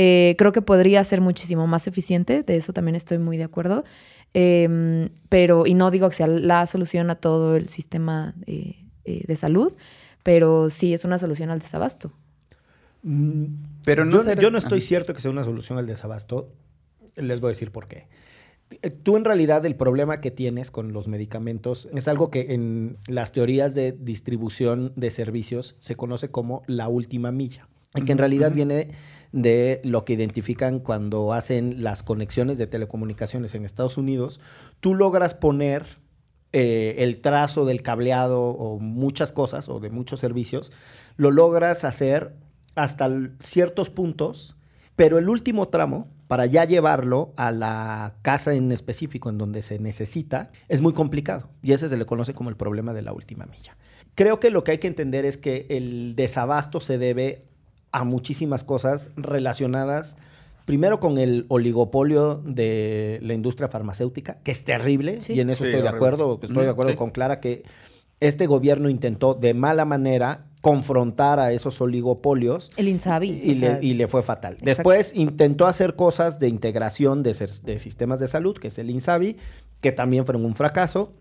[0.00, 3.82] Eh, creo que podría ser muchísimo más eficiente, de eso también estoy muy de acuerdo.
[4.32, 9.24] Eh, pero, y no digo que sea la solución a todo el sistema eh, eh,
[9.26, 9.72] de salud,
[10.22, 12.12] pero sí es una solución al desabasto.
[13.84, 14.86] Pero no yo, ser- yo no estoy Ajá.
[14.86, 16.52] cierto que sea una solución al desabasto.
[17.16, 18.06] Les voy a decir por qué.
[18.82, 22.98] Eh, Tú en realidad el problema que tienes con los medicamentos es algo que en
[23.06, 27.68] las teorías de distribución de servicios se conoce como la última milla.
[27.94, 28.90] Y que en realidad viene
[29.32, 34.40] de lo que identifican cuando hacen las conexiones de telecomunicaciones en Estados Unidos.
[34.80, 35.98] Tú logras poner
[36.52, 40.72] eh, el trazo del cableado o muchas cosas o de muchos servicios,
[41.16, 42.32] lo logras hacer
[42.74, 43.10] hasta
[43.40, 44.56] ciertos puntos,
[44.96, 49.78] pero el último tramo, para ya llevarlo a la casa en específico en donde se
[49.78, 51.50] necesita, es muy complicado.
[51.62, 53.76] Y ese se le conoce como el problema de la última milla.
[54.14, 57.47] Creo que lo que hay que entender es que el desabasto se debe
[57.92, 60.16] a muchísimas cosas relacionadas
[60.64, 65.32] primero con el oligopolio de la industria farmacéutica, que es terrible, Sí.
[65.32, 66.96] y en eso Sí, estoy de acuerdo, estoy de acuerdo sí.
[66.98, 67.62] con Clara que
[68.20, 73.28] este gobierno intentó de mala manera confrontar a esos oligopolios El Insabi.
[73.30, 74.54] y, le, y le fue fatal.
[74.54, 74.66] Exacto.
[74.66, 78.90] Después intentó hacer cosas de integración de, ser- de sistemas de salud, que es el
[78.90, 79.36] INSABI,
[79.80, 81.14] que también fueron un fracaso.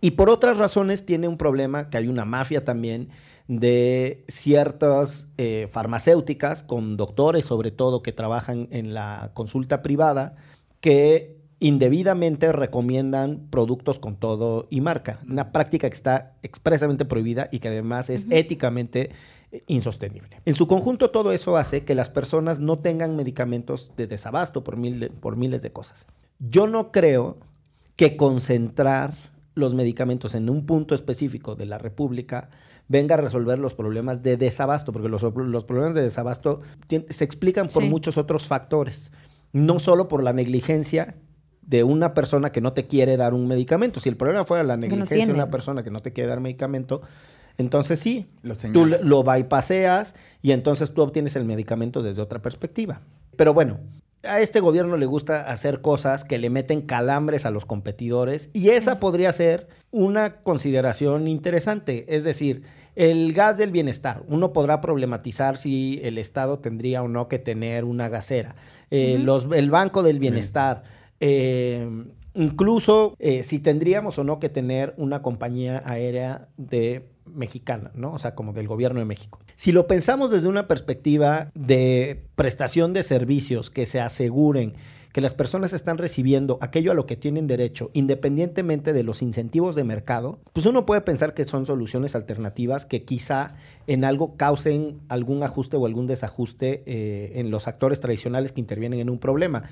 [0.00, 3.08] Y por otras razones tiene un problema, que hay una mafia también
[3.46, 10.36] de ciertas eh, farmacéuticas, con doctores sobre todo, que trabajan en la consulta privada,
[10.80, 15.20] que indebidamente recomiendan productos con todo y marca.
[15.28, 19.10] Una práctica que está expresamente prohibida y que además es éticamente
[19.52, 20.40] eh, insostenible.
[20.44, 24.76] En su conjunto todo eso hace que las personas no tengan medicamentos de desabasto por,
[24.76, 26.06] mil- por miles de cosas.
[26.38, 27.38] Yo no creo
[27.96, 29.14] que concentrar
[29.54, 32.50] los medicamentos en un punto específico de la República
[32.88, 36.60] venga a resolver los problemas de desabasto, porque los, los problemas de desabasto
[37.08, 37.88] se explican por Sí.
[37.88, 39.10] muchos otros factores,
[39.52, 41.14] no solo por la negligencia
[41.62, 43.98] de una persona que no te quiere dar un medicamento.
[44.00, 46.40] Si el problema fuera la no negligencia de una persona que no te quiere dar
[46.40, 47.00] medicamento,
[47.56, 53.00] entonces sí, Lo tú lo bypaseas y entonces tú obtienes el medicamento desde otra perspectiva.
[53.36, 53.78] Pero bueno,
[54.26, 58.70] a este gobierno le gusta hacer cosas que le meten calambres a los competidores y
[58.70, 62.04] esa podría ser una consideración interesante.
[62.08, 62.62] Es decir,
[62.96, 64.22] el gas del bienestar.
[64.28, 68.54] Uno podrá problematizar si el Estado tendría o no que tener una gasera.
[68.90, 70.82] Eh, los- el Banco del Bienestar.
[71.20, 71.88] eh,
[72.34, 78.12] incluso eh, si tendríamos o no que tener una compañía aérea de mexicana, ¿no?
[78.12, 79.40] O sea, como del gobierno de México.
[79.54, 84.74] Si lo pensamos desde una perspectiva de prestación de servicios que se aseguren
[85.14, 89.76] que las personas están recibiendo aquello a lo que tienen derecho, independientemente de los incentivos
[89.76, 93.54] de mercado, pues uno puede pensar que son soluciones alternativas que quizá
[93.86, 98.98] en algo causen algún ajuste o algún desajuste eh, en los actores tradicionales que intervienen
[98.98, 99.62] en un problema.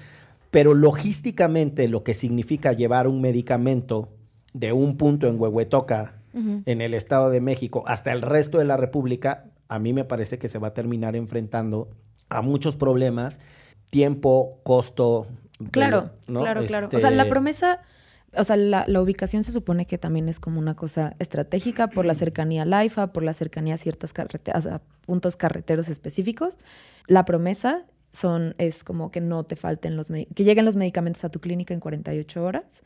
[0.53, 4.11] Pero logísticamente lo que significa llevar un medicamento
[4.53, 8.77] de un punto en Huehuetoca, En el Estado de México, hasta el resto de la
[8.77, 11.91] República, a mí me parece que se va a terminar enfrentando
[12.29, 13.39] a muchos problemas,
[13.91, 15.27] tiempo, costo.
[15.71, 16.41] Claro, ¿no?
[16.41, 16.89] claro, claro.
[16.89, 17.81] O sea, Este, la promesa,
[18.35, 22.05] o sea, la, la ubicación se supone que también es como una cosa estratégica por
[22.05, 26.57] la cercanía al AIFA, por la cercanía a ciertas carreteras, a puntos carreteros específicos.
[27.07, 31.31] La promesa son, es como que no te falten los, que lleguen los medicamentos a
[31.31, 32.83] tu clínica en 48 horas.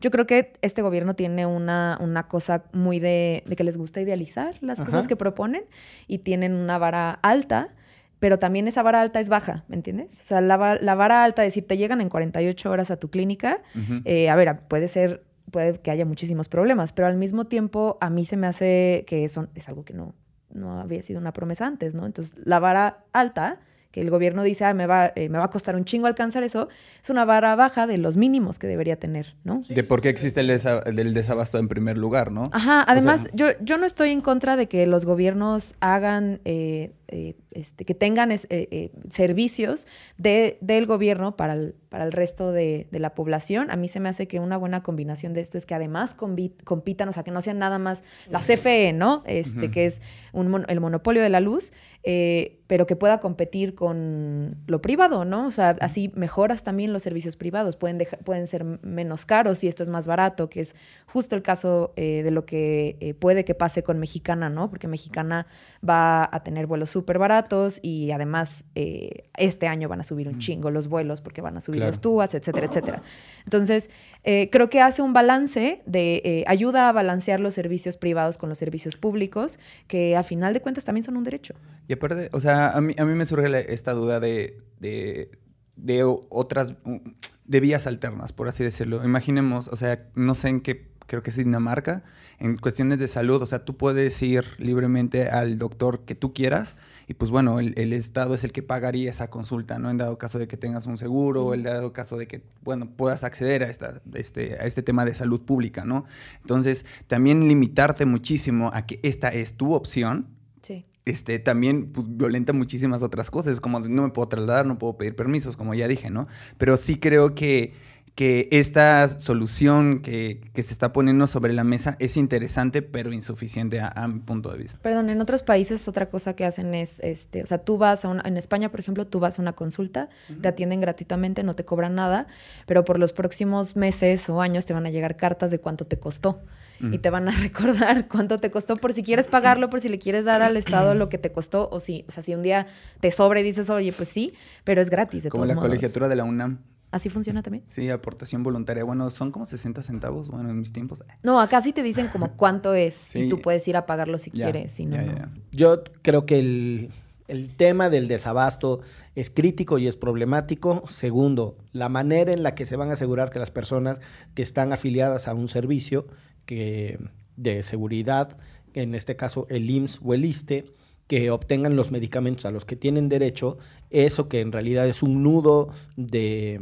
[0.00, 4.00] Yo creo que este gobierno tiene una, una cosa muy de, de que les gusta
[4.00, 5.64] idealizar las cosas que proponen
[6.06, 7.74] y tienen una vara alta,
[8.18, 10.20] pero también esa vara alta es baja, ¿me entiendes?
[10.20, 13.62] O sea, la, la vara alta, decir, te llegan en 48 horas a tu clínica,
[14.04, 18.10] eh, a ver, puede ser, puede que haya muchísimos problemas, pero al mismo tiempo a
[18.10, 20.14] mí se me hace que eso es algo que no,
[20.52, 22.06] no había sido una promesa antes, ¿no?
[22.06, 25.50] Entonces, la vara alta que el gobierno dice, ah, me va, eh, me va a
[25.50, 26.68] costar un chingo alcanzar eso,
[27.02, 29.62] es una vara baja de los mínimos que debería tener, ¿no?
[29.68, 32.50] De por qué existe el, desa- el desabasto en primer lugar, ¿no?
[32.52, 36.40] Ajá, O sea, además, yo, yo no estoy en contra de que los gobiernos hagan,
[36.44, 42.04] eh, eh, este, que tengan es- eh, eh, servicios de, del gobierno para el, para
[42.04, 43.70] el resto de, de la población.
[43.70, 47.08] A mí se me hace que una buena combinación de esto es que además compitan,
[47.08, 49.22] o sea, que no sean nada más la CFE, ¿no?
[49.26, 54.56] Este, que es un el monopolio de la luz, eh, pero que pueda competir con
[54.66, 55.46] lo privado, ¿no?
[55.46, 59.82] O sea, así mejoras también los servicios privados, pueden, pueden ser menos caros y esto
[59.82, 60.74] es más barato, que es
[61.06, 64.68] justo el caso de lo que puede que pase con Mexicana, ¿no?
[64.68, 65.46] Porque Mexicana
[65.86, 67.37] va a tener vuelos súper baratos
[67.82, 71.60] y además eh, este año van a subir un chingo los vuelos porque van a
[71.60, 71.90] subir Claro.
[71.92, 73.02] los TUAS, etcétera, etcétera.
[73.44, 73.90] Entonces,
[74.24, 78.48] eh, creo que hace un balance de, eh, ayuda a balancear los servicios privados con
[78.48, 81.54] los servicios públicos, que al final de cuentas también son un derecho.
[81.86, 85.30] Y aparte, o sea, a mí, a mí me surge la- esta duda de, de,
[85.76, 86.96] de otras, mm,
[87.44, 89.02] de vías alternas, por así decirlo.
[89.04, 92.04] Imaginemos, o sea, no sé en qué, creo que es Dinamarca,
[92.38, 96.76] en cuestiones de salud, o sea, tú puedes ir libremente al doctor que tú quieras
[97.08, 99.90] y pues bueno, el, el Estado es el que pagaría esa consulta, ¿no?
[99.90, 102.90] En dado caso de que tengas un seguro, o en dado caso de que, bueno,
[102.94, 106.04] puedas acceder a, esta, este, a este tema de salud pública, ¿no?
[106.42, 110.28] Entonces, también limitarte muchísimo a que esta es tu opción,
[110.60, 110.84] Sí.
[111.06, 115.16] este, también pues, violenta muchísimas otras cosas, como no me puedo trasladar, no puedo pedir
[115.16, 116.26] permisos, como ya dije, ¿no?
[116.58, 117.72] Pero sí creo que,
[118.18, 123.78] que esta solución que, que se está poniendo sobre la mesa es interesante, pero insuficiente
[123.78, 124.76] a, a mi punto de vista.
[124.82, 128.08] Perdón, en otros países otra cosa que hacen es, este, o sea, tú vas a
[128.08, 130.08] una, en España, por ejemplo, tú vas a una consulta,
[130.42, 132.26] te atienden gratuitamente, no te cobran nada,
[132.66, 136.00] pero por los próximos meses o años te van a llegar cartas de cuánto te
[136.00, 136.42] costó.
[136.80, 140.00] Y te van a recordar cuánto te costó por si quieres pagarlo, por si le
[140.00, 142.66] quieres dar al Estado lo que te costó, o si, o sea, si un día
[142.98, 145.68] te sobra y dices, oye, pues sí, pero es gratis de Como todos la modos.
[145.68, 146.58] colegiatura de la UNAM.
[146.90, 147.64] ¿Así funciona también?
[147.66, 148.82] Sí, aportación voluntaria.
[148.84, 151.02] Bueno, son como 60 centavos, bueno, en mis tiempos.
[151.22, 153.20] No, acá sí te dicen como cuánto es Sí.
[153.24, 155.18] y tú puedes ir a pagarlo si Ya, quieres, si no, ya, ya, no.
[155.18, 155.30] ya.
[155.52, 156.90] Yo creo que el,
[157.28, 158.80] el tema del desabasto
[159.14, 160.84] es crítico y es problemático.
[160.88, 164.00] Segundo, la manera en la que se van a asegurar que las personas
[164.34, 166.06] que están afiliadas a un servicio
[166.46, 166.98] que,
[167.36, 168.38] de seguridad,
[168.72, 170.72] en este caso el IMSS o el ISTE,
[171.08, 173.56] que obtengan los medicamentos a los que tienen derecho,
[173.90, 176.60] eso que en realidad es un nudo de,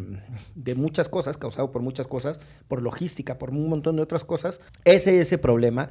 [0.54, 4.60] de muchas cosas, causado por muchas cosas, por logística, por un montón de otras cosas,
[4.84, 5.90] ese ese problema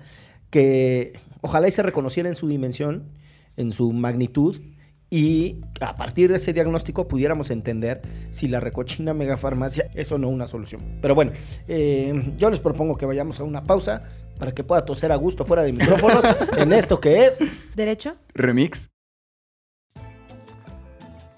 [0.49, 3.09] que ojalá y se reconociera en su dimensión,
[3.57, 4.61] en su magnitud,
[5.09, 10.29] y a partir de ese diagnóstico pudiéramos entender si la recochina megafarmacia es o no
[10.29, 10.81] una solución.
[11.01, 11.31] Pero bueno,
[11.67, 14.01] eh, yo les propongo que vayamos a una pausa
[14.37, 16.23] para que pueda toser a gusto fuera de micrófonos
[16.57, 17.39] en esto que es...
[17.75, 18.15] ¿Derecho?
[18.33, 18.89] Remix.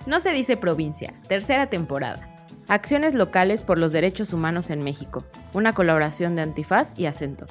[0.06, 2.46] No se dice provincia, tercera temporada.
[2.70, 7.46] Acciones locales por los derechos humanos en México, una colaboración de Antifaz y Acento.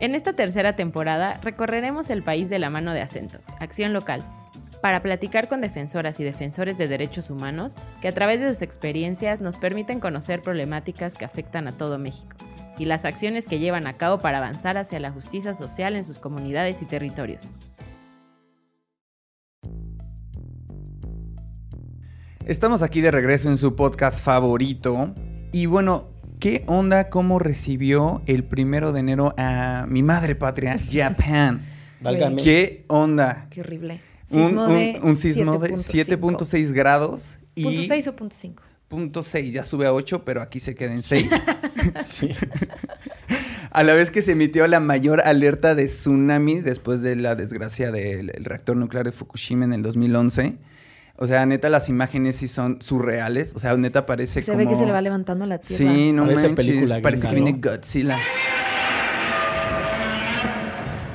[0.00, 4.22] En esta tercera temporada recorreremos el país de la mano de Acento, Acción Local,
[4.82, 9.40] para platicar con defensoras y defensores de derechos humanos que a través de sus experiencias
[9.40, 12.36] nos permiten conocer problemáticas que afectan a todo México
[12.76, 16.18] y las acciones que llevan a cabo para avanzar hacia la justicia social en sus
[16.18, 17.52] comunidades y territorios.
[22.44, 25.14] Estamos aquí de regreso en su podcast favorito.
[25.52, 26.08] Y bueno,
[26.40, 27.08] ¿qué onda?
[27.08, 31.60] ¿Cómo recibió el primero de enero a mi madre patria, Japan?
[32.00, 32.42] Válgame.
[32.42, 33.46] ¿Qué onda?
[33.48, 34.11] Qué horrible.
[34.32, 36.38] Un, Sismo un- de un sismo de 7.5.
[36.38, 38.62] 7.6 grados y ¿Punto 6 o punto 5?
[38.88, 41.28] punto 6, ya sube a 8, pero aquí se queda en 6.
[42.04, 42.30] Sí.
[43.70, 47.90] A la vez que se emitió la mayor alerta de tsunami después de la desgracia
[47.90, 50.58] del el reactor nuclear de Fukushima en el 2011.
[51.16, 53.54] O sea, neta, las imágenes sí son surreales.
[53.54, 54.58] O sea, neta parece Se como...
[54.58, 55.78] ve que se le va levantando la tierra.
[55.92, 56.66] Sí, no Parece manches.
[56.66, 58.18] película Parece que viene Godzilla.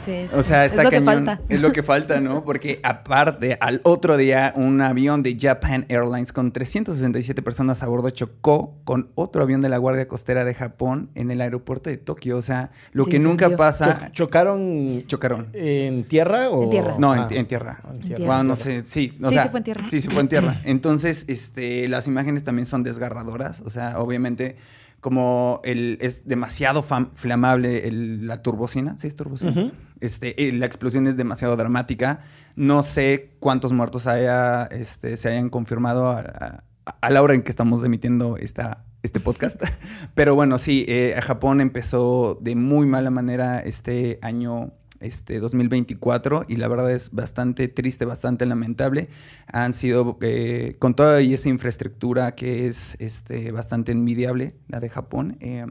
[0.07, 0.35] Sí, sí.
[0.35, 1.25] O sea, está es lo que cañón.
[1.25, 1.41] falta.
[1.49, 2.43] Es lo que falta, ¿no?
[2.43, 8.09] Porque aparte, al otro día, un avión de Japan Airlines con 367 personas a bordo
[8.09, 12.37] chocó con otro avión de la Guardia Costera de Japón en el aeropuerto de Tokio.
[12.37, 14.09] O sea, lo Se que nunca pasa...
[14.13, 15.47] Cho- ¿Chocaron Chocaron.
[15.53, 16.63] en tierra o...?
[16.63, 16.95] En tierra.
[16.97, 17.81] No, en, Ah, en tierra.
[17.93, 18.25] en tierra.
[18.25, 19.13] Bueno, no sé, sí.
[19.21, 19.83] o Sí, sea, sí fue en tierra.
[19.89, 20.61] Sí, sí fue en tierra.
[20.63, 23.61] Entonces, este, las imágenes también son desgarradoras.
[23.61, 24.55] O sea, obviamente,
[25.01, 28.97] como el, es demasiado flamable el- la turbocina.
[28.97, 29.71] ¿Sí es turbocina?
[29.99, 32.19] Este, eh, la explosión es demasiado dramática.
[32.55, 36.63] No sé cuántos muertos haya, este, se hayan confirmado a, a-
[37.01, 39.61] a la hora en que estamos emitiendo esta, este podcast.
[40.15, 46.55] Pero bueno, sí, eh, Japón empezó de muy mala manera este año este 2024 y
[46.57, 49.09] la verdad es bastante triste, bastante lamentable.
[49.47, 55.37] Han sido eh, con toda esa infraestructura que es este, bastante envidiable, la de Japón.
[55.39, 55.65] Eh,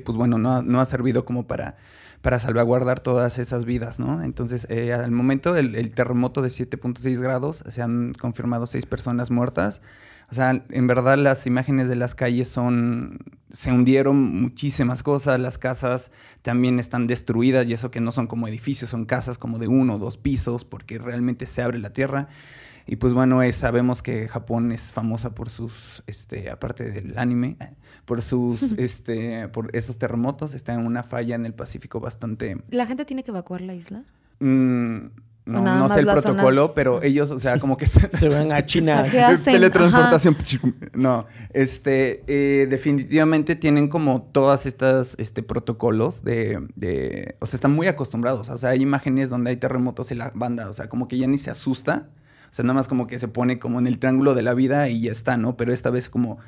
[0.00, 1.76] pues bueno, no, no, ha servido como para,
[2.20, 4.22] para salvaguardar todas esas vidas, ¿no?
[4.22, 9.80] Entonces, eh, al momento del terremoto de 7.6 grados, se han confirmado seis personas muertas.
[10.30, 13.18] O sea, en verdad las imágenes de las calles son...
[13.52, 16.10] Se hundieron muchísimas cosas, las casas
[16.42, 19.94] también están destruidas y eso que no son como edificios, son casas como de uno
[19.94, 22.28] o dos pisos porque realmente se abre la tierra.
[22.86, 27.56] Y pues bueno, sabemos que Japón es famosa por sus, este, aparte del anime,
[28.04, 30.54] por sus, este, por esos terremotos.
[30.54, 32.58] Está en una falla en el Pacífico bastante.
[32.70, 34.04] ¿La gente tiene que evacuar la isla?
[34.38, 35.06] Mm,
[35.46, 39.04] no, no sé el protocolo, pero ellos, o sea, como que se van a China.
[39.44, 40.36] Teletransportación.
[40.94, 47.72] No, este, eh, definitivamente tienen como todas estas, este, protocolos de, de, o sea, están
[47.72, 48.48] muy acostumbrados.
[48.48, 51.26] O sea, hay imágenes donde hay terremotos y la banda, o sea, como que ya
[51.26, 52.08] ni se asusta
[52.50, 54.88] o sea, nada más como que se pone como en el triángulo de la vida
[54.88, 55.58] y ya está, ¿no?
[55.58, 56.38] Pero esta vez como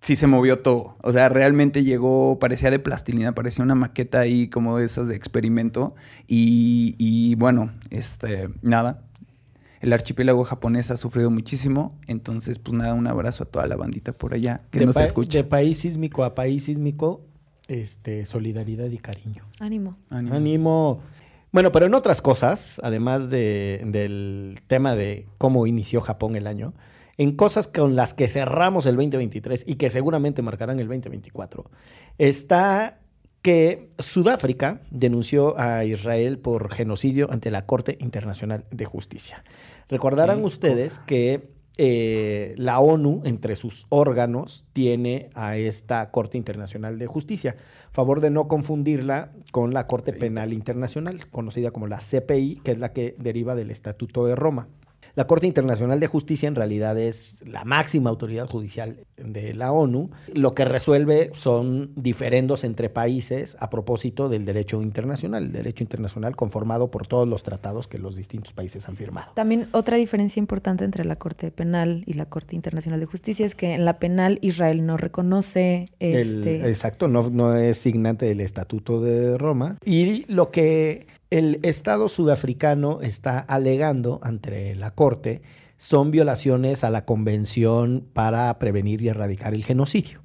[0.00, 0.96] sí se movió todo.
[1.02, 5.16] O sea, realmente llegó, parecía de plastilina, parecía una maqueta ahí como de esas de
[5.16, 5.94] experimento.
[6.26, 9.02] Y, bueno, este, nada.
[9.80, 11.98] El archipiélago japonés ha sufrido muchísimo.
[12.06, 15.38] Entonces, pues nada, un abrazo a toda la bandita por allá que nos escucha.
[15.38, 17.22] De país sísmico a país sísmico,
[17.68, 19.44] este, solidaridad y cariño.
[19.58, 19.96] Ánimo.
[20.10, 20.34] Ánimo.
[20.34, 21.00] Ánimo.
[21.52, 26.74] Bueno, pero en otras cosas, además del tema de cómo inició Japón el año,
[27.20, 31.70] en cosas con las que cerramos el 2023 y que seguramente marcarán el 2024,
[32.16, 32.98] está
[33.42, 39.44] que Sudáfrica denunció a Israel por genocidio ante la Corte Internacional de Justicia.
[39.90, 47.06] Recordarán ustedes que eh, la ONU, entre sus órganos, tiene a esta Corte Internacional de
[47.06, 47.56] Justicia.
[47.92, 52.78] Favor de no confundirla con la Corte Penal Internacional, conocida como la CPI, que es
[52.78, 54.68] la que deriva del Estatuto de Roma.
[55.20, 60.08] La Corte Internacional de Justicia en realidad es la máxima autoridad judicial de la ONU.
[60.32, 66.36] Lo que resuelve son diferendos entre países a propósito del derecho internacional, el derecho internacional
[66.36, 69.32] conformado por todos los tratados que los distintos países han firmado.
[69.34, 73.54] También otra diferencia importante entre la Corte Penal y la Corte Internacional de Justicia es
[73.54, 76.66] que en la penal Israel no reconoce este...
[76.66, 79.76] exacto, no, no es signante del Estatuto de Roma.
[79.84, 85.42] Y lo que el Estado sudafricano está alegando ante la Corte
[85.80, 90.20] son violaciones a la Convención para prevenir y erradicar el genocidio,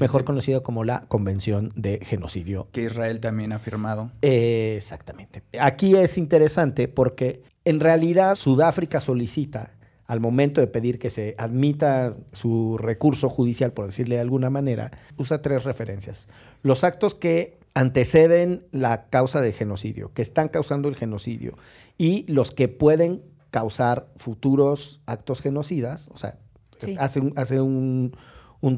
[0.00, 2.66] mejor conocido como la Convención de Genocidio.
[2.72, 4.10] Que Israel también ha firmado.
[4.20, 5.44] exactamente.
[5.60, 9.74] Aquí es interesante porque en realidad Sudáfrica solicita
[10.06, 14.90] al momento de pedir que se admita su recurso judicial, por decirle de alguna manera,
[15.16, 16.28] usa tres referencias.
[16.62, 21.58] Los actos que anteceden la causa de genocidio, que están causando el genocidio,
[21.98, 26.38] y los que pueden causar futuros actos genocidas, o sea,
[26.98, 28.12] hace, un, hace un,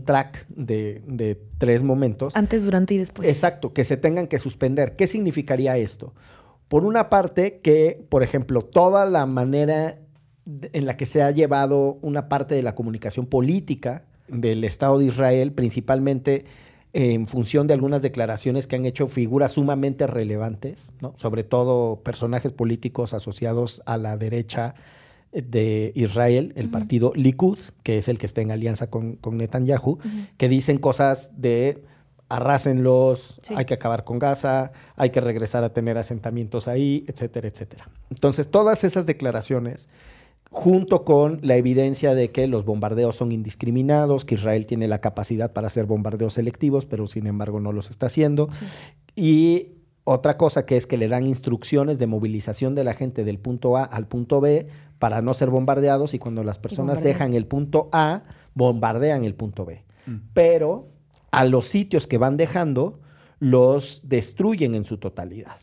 [0.04, 2.34] track de, de, tres momentos.
[2.34, 3.28] Antes, durante y después.
[3.28, 4.96] Exacto, que se tengan que suspender.
[4.96, 6.12] ¿Qué significaría esto?
[6.66, 10.00] Por una parte, que, por ejemplo, toda la manera
[10.72, 15.04] en la que se ha llevado una parte de la comunicación política del Estado de
[15.04, 16.46] Israel, principalmente
[16.92, 21.14] en función de algunas declaraciones que han hecho figuras sumamente relevantes, ¿no?
[21.16, 24.74] sobre todo personajes políticos asociados a la derecha
[25.32, 29.98] de Israel, el partido Likud, que es el que está en alianza con, con Netanyahu,
[30.38, 31.82] que dicen cosas de
[32.30, 37.88] arrásenlos, hay que acabar con Gaza, hay que regresar a tener asentamientos ahí, etcétera, etcétera.
[38.10, 39.88] Entonces, todas esas declaraciones
[40.50, 45.52] junto con la evidencia de que los bombardeos son indiscriminados, que Israel tiene la capacidad
[45.52, 48.48] para hacer bombardeos selectivos, pero sin embargo no los está haciendo.
[49.14, 49.72] Y
[50.04, 53.76] otra cosa que es que le dan instrucciones de movilización de la gente del punto
[53.76, 54.66] A al punto B
[54.98, 58.22] para no ser bombardeados y cuando las personas dejan el punto A,
[58.54, 59.84] bombardean el punto B.
[60.06, 60.16] Mm.
[60.32, 60.88] Pero
[61.30, 63.00] a los sitios que van dejando,
[63.38, 65.58] los destruyen en su totalidad,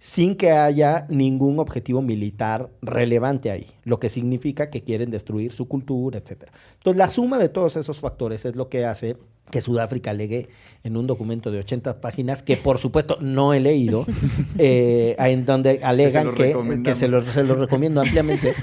[0.00, 5.68] sin que haya ningún objetivo militar relevante ahí, lo que significa que quieren destruir su
[5.68, 6.44] cultura, etc.
[6.78, 9.16] Entonces, la suma de todos esos factores es lo que hace
[9.50, 10.48] que Sudáfrica alegue
[10.84, 14.06] en un documento de 80 páginas, que por supuesto no he leído,
[14.58, 18.54] eh, en donde alegan que, se, los, recomiendo ampliamente.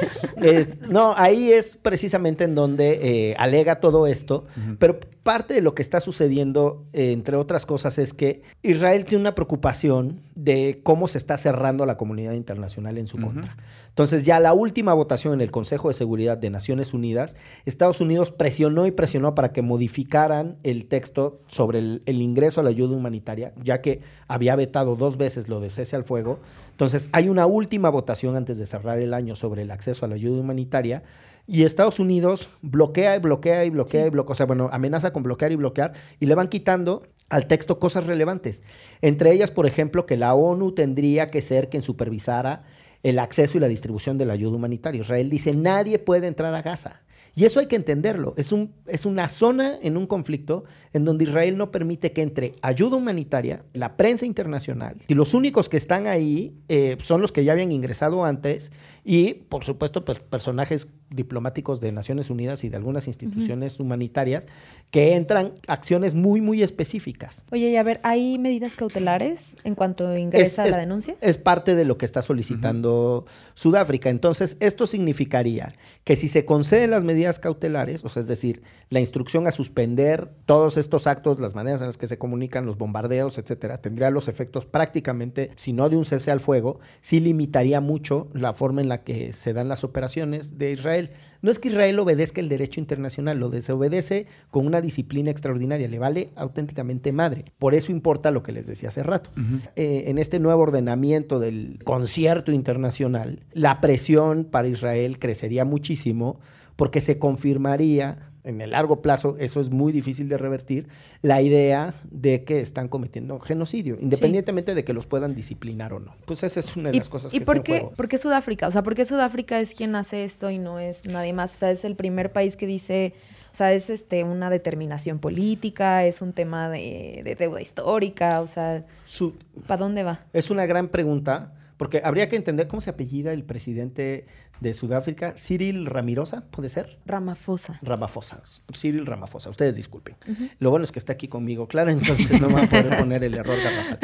[0.89, 4.45] no, ahí es precisamente en donde eh, alega todo esto,
[4.79, 9.35] pero parte de lo que está sucediendo, entre otras cosas, es que Israel tiene una
[9.35, 13.57] preocupación de cómo se está cerrando a la comunidad internacional en su contra.
[13.89, 17.35] Entonces, ya la última votación en el Consejo de Seguridad de Naciones Unidas,
[17.65, 22.63] Estados Unidos presionó y presionó para que modificaran el texto sobre el, el ingreso a
[22.63, 26.39] la ayuda humanitaria, ya que había vetado dos veces lo de cese al fuego.
[26.71, 30.15] Entonces, hay una última votación antes de cerrar el año sobre el acceso a la
[30.15, 31.03] ayuda humanitaria.
[31.47, 35.23] Y Estados Unidos bloquea y bloquea y bloquea y bloquea, o sea, bueno, amenaza con
[35.23, 38.63] bloquear y bloquear y le van quitando al texto cosas relevantes.
[39.01, 42.63] Entre ellas, por ejemplo, que la ONU tendría que ser quien supervisara
[43.03, 45.01] el acceso y la distribución de la ayuda humanitaria.
[45.01, 47.01] Israel dice, nadie puede entrar a Gaza.
[47.37, 48.33] Y eso hay que entenderlo.
[48.35, 52.55] Es, un, es una zona en un conflicto en donde Israel no permite que entre
[52.63, 57.43] ayuda humanitaria, la prensa internacional, y los únicos que están ahí eh, son los que
[57.43, 58.71] ya habían ingresado antes
[59.05, 64.45] y, por supuesto, pues, personajes diplomáticos de Naciones Unidas y de algunas instituciones humanitarias
[64.91, 67.45] que entran acciones muy, muy específicas.
[67.51, 71.15] Oye, y a ver, ¿hay medidas cautelares en cuanto ingresa Es- la denuncia?
[71.21, 74.09] Es parte de lo que está solicitando Sudáfrica.
[74.09, 75.69] Entonces, esto significaría
[76.03, 80.29] que si se conceden las medidas cautelares, o sea, es decir, la instrucción a suspender
[80.45, 84.27] todos estos actos, las maneras en las que se comunican, los bombardeos, etcétera, tendría los
[84.27, 88.89] efectos prácticamente, si no de un cese al fuego, sí limitaría mucho la forma en
[88.89, 90.96] la que se dan las operaciones de Israel.
[91.41, 95.99] No es que Israel obedezca el derecho internacional, lo desobedece con una disciplina extraordinaria, le
[95.99, 97.45] vale auténticamente madre.
[97.59, 99.31] Por eso importa lo que les decía hace rato.
[99.75, 106.39] Eh, en este nuevo ordenamiento del concierto internacional, la presión para Israel crecería muchísimo
[106.75, 110.87] porque se confirmaría en el largo plazo, eso es muy difícil de revertir,
[111.21, 116.15] la idea de que están cometiendo genocidio, independientemente de que los puedan disciplinar o no.
[116.25, 117.95] Pues esa es una de ¿Y, las cosas y que por, está en qué, juego.
[117.95, 118.67] por qué Sudáfrica?
[118.67, 121.53] O sea, ¿por qué Sudáfrica es quien hace esto y no es nadie más?
[121.53, 123.13] O sea, es el primer país que dice,
[123.51, 128.47] o sea, es este una determinación política, es un tema de, de deuda histórica, o
[128.47, 129.33] sea, Su-
[129.67, 130.25] ¿para dónde va?
[130.33, 134.25] Es una gran pregunta, porque habría que entender cómo se apellida el presidente
[134.59, 136.97] de Sudáfrica, Cyril Ramirosa, ¿puede ser?
[137.05, 137.79] Ramaphosa.
[137.81, 138.41] Ramaphosa,
[138.73, 140.15] Cyril Ramaphosa, ustedes disculpen.
[140.59, 143.23] Lo bueno es que está aquí conmigo, claro, entonces no me va a poder poner
[143.23, 143.99] el error garrafal.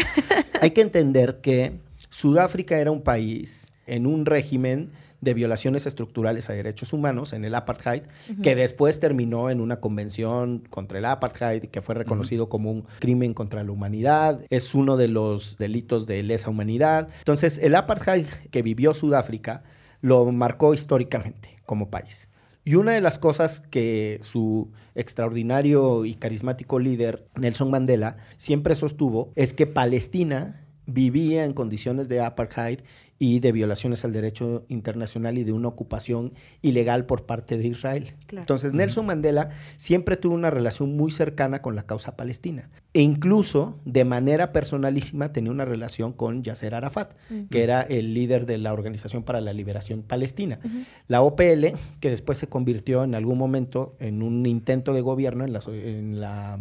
[0.62, 4.92] Hay que entender que Sudáfrica era un país en un régimen
[5.24, 8.04] de violaciones estructurales a derechos humanos en el apartheid,
[8.42, 13.34] que después terminó en una convención contra el apartheid que fue reconocido como un crimen
[13.34, 17.10] contra la humanidad, es uno de los delitos de lesa humanidad.
[17.20, 19.64] Entonces, el apartheid que vivió Sudáfrica
[20.02, 22.30] lo marcó históricamente como país.
[22.66, 29.32] Y una de las cosas que su extraordinario y carismático líder, Nelson Mandela, siempre sostuvo
[29.36, 32.80] es que Palestina vivía en condiciones de apartheid
[33.26, 38.16] y de violaciones al derecho internacional y de una ocupación ilegal por parte de Israel.
[38.28, 38.42] Claro.
[38.42, 43.80] Entonces Nelson Mandela siempre tuvo una relación muy cercana con la causa palestina e incluso
[43.86, 47.14] de manera personalísima tenía una relación con Yasser Arafat,
[47.50, 50.60] que era el líder de la Organización para la Liberación Palestina.
[51.08, 51.68] La OPL,
[52.02, 55.74] que después se convirtió en algún momento en un intento de gobierno en la, so-
[55.74, 56.60] en la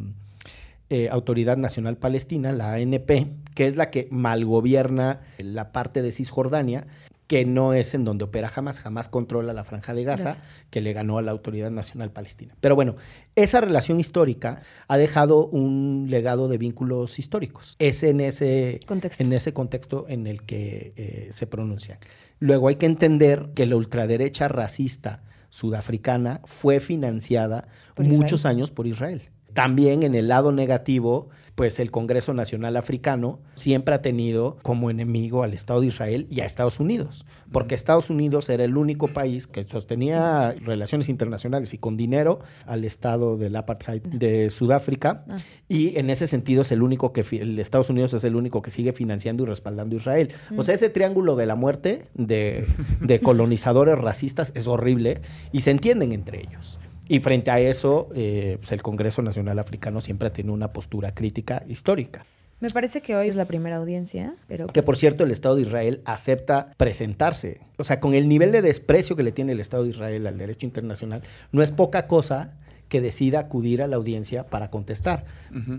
[0.92, 6.86] eh, Autoridad Nacional Palestina, la ANP, que es la que malgobierna la parte de Cisjordania,
[7.26, 10.36] que no es en donde opera jamás, jamás controla la franja de Gaza,
[10.68, 12.54] que le ganó a la Autoridad Nacional Palestina.
[12.60, 12.96] Pero bueno,
[13.36, 17.74] esa relación histórica ha dejado un legado de vínculos históricos.
[17.78, 19.24] Es en ese Contexto.
[19.24, 21.96] en ese contexto en el que eh, se pronuncian.
[22.38, 27.66] Luego hay que entender que la ultraderecha racista sudafricana fue financiada
[27.96, 29.31] muchos años por Israel.
[29.54, 35.42] También en el lado negativo, pues el Congreso Nacional Africano siempre ha tenido como enemigo
[35.42, 39.46] al Estado de Israel y a Estados Unidos, porque Estados Unidos era el único país
[39.46, 45.36] que sostenía relaciones internacionales y con dinero al Estado del apartheid de Sudáfrica Ah.
[45.68, 48.70] y en ese sentido es el único que el Estados Unidos es el único que
[48.70, 50.28] sigue financiando y respaldando a Israel.
[50.56, 52.66] O sea, ese triángulo de la muerte de,
[53.00, 55.20] de colonizadores racistas es horrible
[55.52, 56.78] y se entienden entre ellos.
[57.08, 61.14] Y frente a eso, eh, pues el Congreso Nacional Africano siempre ha tenido una postura
[61.14, 62.24] crítica histórica.
[62.60, 64.68] Me parece que hoy es la primera audiencia, pero...
[64.68, 67.60] Que pues, por cierto, el Estado de Israel acepta presentarse.
[67.76, 70.38] O sea, con el nivel de desprecio que le tiene el Estado de Israel al
[70.38, 72.54] derecho internacional, no es poca cosa
[72.88, 75.24] que decida acudir a la audiencia para contestar.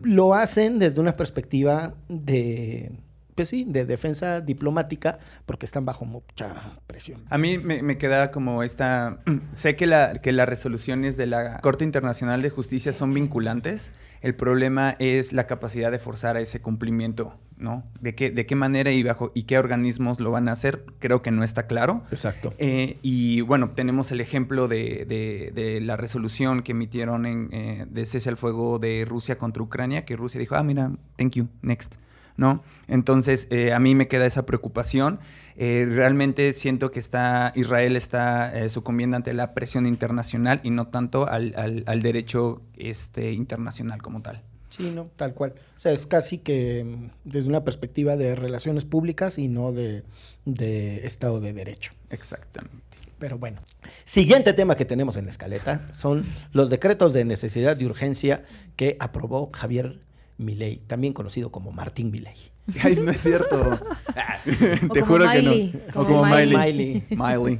[0.01, 2.91] Lo hacen desde una perspectiva de,
[3.35, 7.23] pues sí, de defensa diplomática, porque están bajo mucha presión.
[7.29, 9.19] A mí me, me queda como esta...
[9.53, 13.91] sé que, la, que las resoluciones de la Corte Internacional de Justicia son vinculantes.
[14.21, 17.83] El problema es la capacidad de forzar a ese cumplimiento, ¿no?
[17.99, 20.85] ¿De qué, de qué manera y bajo y qué organismos lo van a hacer?
[20.99, 22.03] Creo que no está claro.
[22.09, 22.53] Exacto.
[22.57, 27.85] Eh, y bueno, tenemos el ejemplo de, de- de la resolución que emitieron en, eh,
[27.89, 31.49] de cese al fuego de Rusia contra Ucrania, que Rusia dijo, ah, mira, thank you,
[31.61, 31.95] next.
[32.37, 32.63] ¿No?
[32.87, 35.19] Entonces, eh, a mí me queda esa preocupación.
[35.55, 40.87] Eh, realmente siento que está Israel está eh, sucumbiendo ante la presión internacional y no
[40.87, 44.41] tanto al, al- al derecho este, internacional como tal.
[44.69, 45.53] Sí, no, tal cual.
[45.77, 50.03] O sea, es casi que mm, desde una perspectiva de relaciones públicas y no de,
[50.45, 51.93] de Estado de Derecho.
[52.09, 52.81] Exactamente.
[53.19, 53.61] Pero bueno.
[54.05, 58.43] Siguiente tema que tenemos en la escaleta son los decretos de necesidad y urgencia
[58.75, 59.99] que aprobó Javier
[60.37, 62.35] Milei, también conocido como Martín Milei.
[62.83, 63.79] Ay, no es cierto.
[64.15, 65.93] Ah, Te como juro Miley, que no.
[65.93, 66.57] como O como Miley.
[66.57, 67.05] Miley.
[67.09, 67.59] Miley.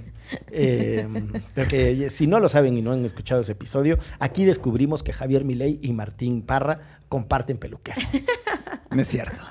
[0.51, 1.07] Eh,
[1.55, 5.43] porque si no lo saben y no han escuchado ese episodio, aquí descubrimos que Javier
[5.45, 8.01] Milei y Martín Parra comparten peluquero.
[8.91, 9.41] No es cierto.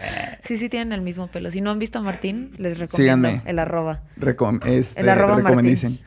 [0.44, 1.50] Sí, sí tienen el mismo pelo.
[1.50, 3.42] Si no han visto a Martín, les recomiendo Síganme.
[3.48, 4.02] el arroba.
[4.16, 5.98] Recom este, El arroba recomendicen.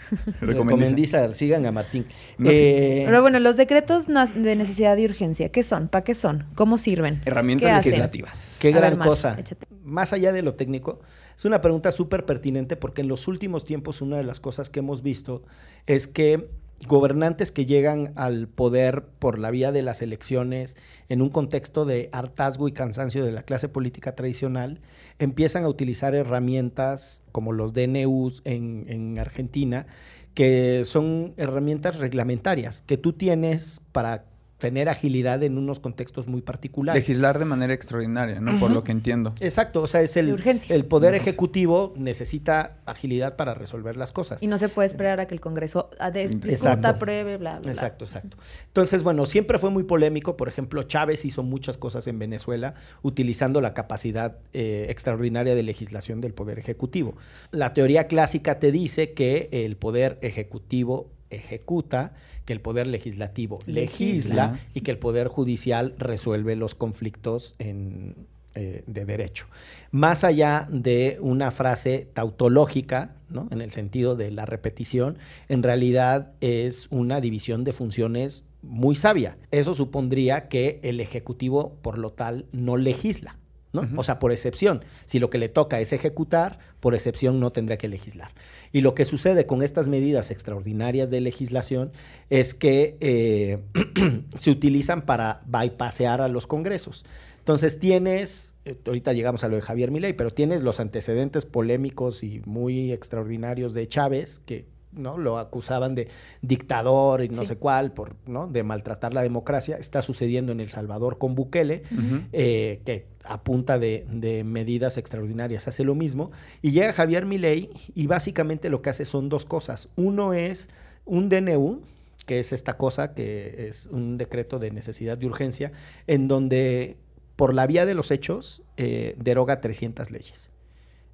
[0.42, 0.48] Recomendicen.
[0.48, 2.06] Recomendizar, sigan a Martín.
[2.38, 5.88] No, Eh, Pero bueno, los decretos de necesidad y urgencia, ¿qué son?
[5.88, 6.46] ¿Para qué son?
[6.56, 7.22] ¿Cómo sirven?
[7.26, 7.92] Herramientas ¿Qué hacen?
[7.92, 8.58] legislativas.
[8.60, 9.36] Qué A ver, gran Mar, cosa.
[9.40, 9.66] échate.
[9.84, 11.00] Más allá de lo técnico,
[11.38, 14.80] es una pregunta súper pertinente porque en los últimos tiempos una de las cosas que
[14.80, 15.44] hemos visto
[15.88, 16.50] es que
[16.88, 20.76] gobernantes que llegan al poder por la vía de las elecciones
[21.10, 24.82] en un contexto de hartazgo y cansancio de la clase política tradicional
[25.20, 29.88] empiezan a utilizar herramientas como los DNUs en, en Argentina
[30.34, 34.26] que son herramientas reglamentarias que tú tienes para
[34.64, 37.02] tener agilidad en unos contextos muy particulares.
[37.02, 38.58] Legislar de manera extraordinaria, ¿no?
[38.62, 39.36] Por lo que entiendo.
[39.42, 44.42] Exacto, o sea, es el, el poder ejecutivo necesita agilidad para resolver las cosas.
[44.42, 47.72] Y no se puede esperar a que el Congreso discuta, apruebe, bla, bla, bla.
[47.74, 48.38] Exacto, exacto.
[48.68, 50.38] Entonces, bueno, siempre fue muy polémico.
[50.38, 56.22] Por ejemplo, Chávez hizo muchas cosas en Venezuela utilizando la capacidad eh, extraordinaria de legislación
[56.22, 57.18] del Poder Ejecutivo.
[57.52, 62.14] La teoría clásica te dice que el Poder Ejecutivo ejecuta,
[62.46, 64.60] que el Poder Legislativo legisla, Legisla.
[64.74, 69.48] y que el Poder Judicial resuelve los conflictos en, eh, de derecho.
[69.90, 73.48] Más allá de una frase tautológica, ¿no?
[73.50, 75.18] en el sentido de la repetición,
[75.50, 79.38] en realidad es una división de funciones muy sabia.
[79.50, 83.38] Eso supondría que el Ejecutivo, por lo tal, no legisla.
[83.74, 83.90] ¿No?
[83.98, 87.78] O sea, por excepción, si lo que le toca es ejecutar, por excepción no tendría
[87.78, 88.32] que legislar.
[88.72, 91.92] Y lo que sucede con estas medidas extraordinarias de legislación
[92.30, 93.60] es que eh,
[94.38, 97.04] se utilizan para bypassear a los congresos.
[97.40, 102.24] Entonces tienes, eh, ahorita llegamos a lo de Javier Milei, pero tienes los antecedentes polémicos
[102.24, 104.66] y muy extraordinarios de Chávez, que
[104.96, 105.18] ¿no?
[105.18, 106.08] lo acusaban de
[106.42, 107.48] dictador y no Sí.
[107.48, 108.48] sé cuál, por, ¿no?
[108.48, 109.78] de maltratar la democracia.
[109.78, 111.84] Está sucediendo en El Salvador con Bukele
[112.32, 116.32] eh, que a punta de, de medidas extraordinarias hace lo mismo.
[116.62, 119.90] Y llega Javier Milei y básicamente lo que hace son dos cosas.
[119.96, 120.70] Uno es
[121.06, 121.82] un DNU,
[122.26, 125.72] que es esta cosa que es un decreto de necesidad de urgencia,
[126.08, 126.98] en donde
[127.36, 130.52] por la vía de los hechos eh, deroga 300 leyes.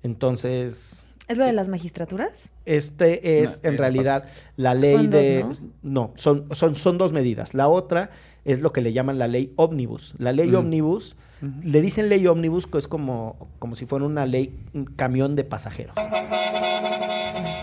[0.04, 2.50] Entonces, ¿Es lo de las magistraturas?
[2.66, 4.26] este es No, en eh, realidad
[4.58, 5.46] la ley dos, de...
[5.48, 5.54] ¿no?
[5.84, 6.12] ¿no?
[6.16, 7.54] son, son, son dos medidas.
[7.54, 8.10] La otra
[8.46, 10.16] es lo que le llaman la ley ómnibus.
[10.18, 10.56] La ley Mm.
[10.56, 11.16] ómnibus,
[11.64, 15.44] le dicen ley ómnibus, que es como, como si fuera una ley, un camión de
[15.44, 15.96] pasajeros.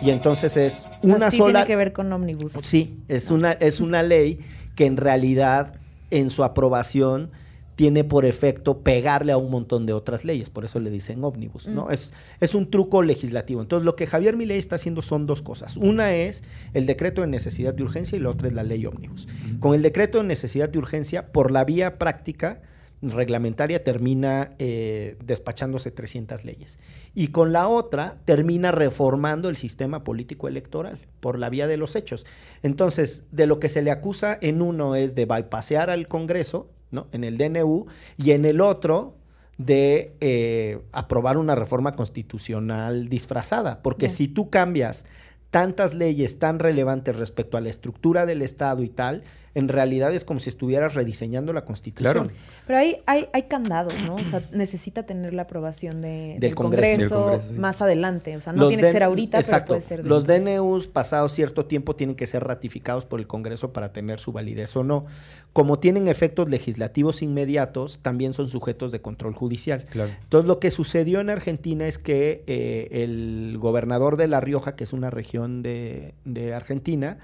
[0.03, 1.53] Y entonces es O sea, una sí sola...
[1.61, 2.53] tiene que ver con ómnibus.
[2.62, 4.39] Sí, es una, es una ley
[4.77, 5.75] que en realidad
[6.11, 7.31] en su aprobación
[7.77, 11.68] tiene por efecto pegarle a un montón de otras leyes, por eso le dicen ómnibus,
[11.68, 11.87] ¿no?
[11.87, 11.93] Mm.
[11.93, 13.61] Es, es un truco legislativo.
[13.61, 15.77] Entonces, lo que Javier Milei está haciendo son dos cosas.
[15.77, 19.29] Una es el decreto de necesidad de urgencia y la otra es la ley ómnibus.
[19.61, 22.62] Con el decreto de necesidad de urgencia, por la vía práctica
[23.03, 26.79] reglamentaria, termina eh, despachándose 300 leyes.
[27.14, 31.95] Y con la otra, termina reformando el sistema político electoral por la vía de los
[31.95, 32.24] hechos.
[32.62, 37.07] Entonces, de lo que se le acusa en uno es de bypassear al Congreso, ¿no?
[37.12, 39.16] En el DNU, y en el otro
[39.59, 43.82] de eh, aprobar una reforma constitucional disfrazada.
[43.82, 45.05] Porque si tú cambias
[45.51, 49.24] tantas leyes tan relevantes respecto a la estructura del Estado y tal,
[49.57, 52.12] en realidad es como si estuvieras rediseñando la Constitución.
[52.12, 52.30] Claro.
[52.66, 54.16] Pero hay, hay, hay candados, ¿no?
[54.16, 56.90] O sea, necesita tener la aprobación de- del, Del Congreso.
[57.09, 57.59] Congreso, Del Congreso, sí.
[57.59, 58.36] más adelante.
[58.36, 59.68] O sea, no Los tiene que ser ahorita, exacto.
[59.74, 60.57] pero puede ser Los después.
[60.57, 64.76] DNUs pasados cierto tiempo tienen que ser ratificados por el Congreso para tener su validez
[64.76, 65.07] o no.
[65.54, 69.84] Como tienen efectos legislativos inmediatos, también son sujetos de control judicial.
[69.88, 70.11] Claro.
[70.22, 74.84] Entonces, lo que sucedió en Argentina es que eh, el gobernador de La Rioja, que
[74.84, 77.18] es una región de, de Argentina,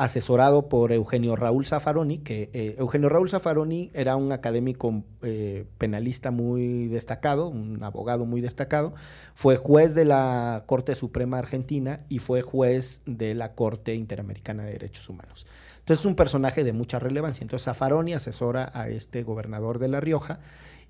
[0.00, 6.30] asesorado por Eugenio Raúl Zaffaroni, que eh, Eugenio Raúl Zaffaroni era un académico eh, penalista
[6.30, 8.94] muy destacado, un abogado muy destacado,
[9.34, 14.72] fue juez de la Corte Suprema Argentina y fue juez de la Corte Interamericana de
[14.72, 15.44] Derechos Humanos.
[15.80, 17.42] Entonces es un personaje de mucha relevancia.
[17.42, 20.40] Entonces Zaffaroni asesora a este gobernador de La Rioja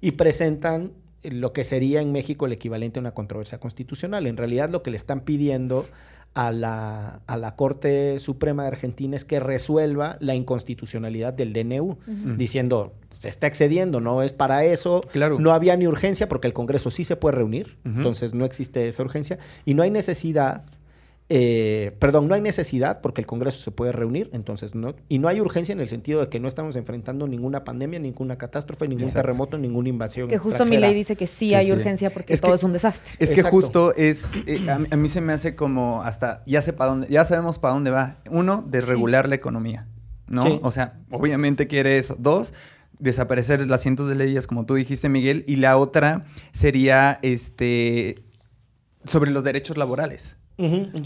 [0.00, 0.92] y presentan
[1.24, 4.28] lo que sería en México el equivalente a una controversia constitucional.
[4.28, 5.84] En realidad lo que le están pidiendo
[6.34, 11.98] a la, a la Corte Suprema de Argentina es que resuelva la inconstitucionalidad del DNU,
[12.36, 15.38] diciendo, se está excediendo, no es para eso, Claro.
[15.40, 19.02] no había ni urgencia porque el Congreso sí se puede reunir, entonces no existe esa
[19.02, 20.64] urgencia, y no hay necesidad,
[21.32, 25.28] eh, perdón, no hay necesidad porque el Congreso se puede reunir, entonces no, y no
[25.28, 29.04] hay urgencia en el sentido de que no estamos enfrentando ninguna pandemia, ninguna catástrofe, ningún
[29.04, 29.20] Exacto.
[29.28, 30.28] terremoto, ninguna invasión.
[30.28, 31.72] Que justo mi ley dice que sí hay sí.
[31.72, 33.12] urgencia porque Es todo que- es un desastre.
[33.20, 33.56] Es que Exacto.
[33.56, 36.90] justo es, eh, a, mí- a mí se me hace como hasta, ya sé para
[36.90, 38.16] dónde, ya sabemos para dónde va.
[38.28, 39.86] Uno, desregular la economía,
[40.26, 40.42] ¿no?
[40.42, 40.58] Sí.
[40.64, 42.16] O sea, obviamente quiere eso.
[42.18, 42.52] Dos,
[42.98, 45.44] desaparecer las cientos de leyes, como tú dijiste, Miguel.
[45.46, 48.24] Y la otra sería, este,
[49.04, 50.36] sobre los derechos laborales.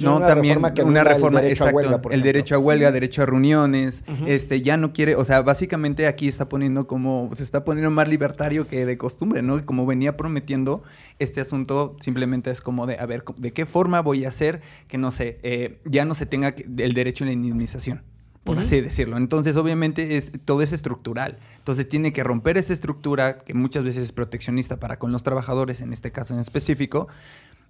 [0.02, 2.32] No, una también reforma que una reforma, el derecho exacto, a huelga, por el ejemplo.
[2.32, 6.48] derecho a huelga, derecho a reuniones, este, ya no quiere, o sea, básicamente aquí está
[6.48, 9.58] poniendo como, se está poniendo más libertario que de costumbre, ¿no?
[9.58, 10.82] Y como venía prometiendo,
[11.18, 14.98] este asunto simplemente es como de, a ver, ¿de qué forma voy a hacer que,
[14.98, 18.02] no sé, eh, ya no se tenga que- el derecho a la indemnización?
[18.44, 19.16] Por así decirlo.
[19.16, 21.38] Entonces, obviamente, es, todo es estructural.
[21.56, 25.80] Entonces, tiene que romper esta estructura que muchas veces es proteccionista para con los trabajadores,
[25.80, 27.08] en este caso en específico,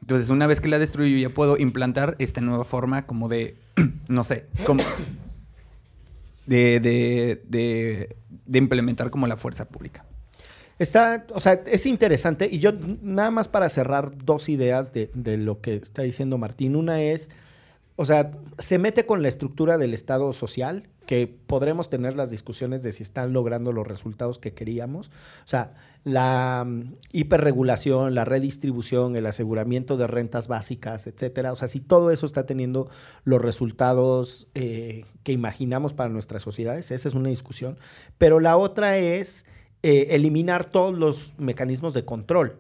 [0.01, 3.57] entonces, una vez que la destruyo, ya puedo implantar esta nueva forma como de,
[4.09, 4.83] no sé, como
[6.47, 8.17] de, de, de,
[8.47, 10.05] de implementar como la fuerza pública.
[10.79, 12.49] Está, o sea, es interesante.
[12.51, 12.73] Y yo,
[13.03, 16.75] nada más para cerrar dos ideas de, de lo que está diciendo Martín.
[16.77, 17.31] Una es,
[17.97, 22.83] o sea, se mete con la estructura del Estado social, que podremos tener las discusiones
[22.83, 25.09] de si están logrando los resultados que queríamos.
[25.45, 31.53] O sea, la mm, hiperregulación, la redistribución, el aseguramiento de rentas básicas, etcétera.
[31.53, 32.89] O sea, si todo eso está teniendo
[33.25, 37.79] los resultados eh, que imaginamos para nuestras sociedades, esa es una discusión.
[38.19, 39.47] Pero la otra es
[39.83, 42.59] eh, eliminar todos los mecanismos de control.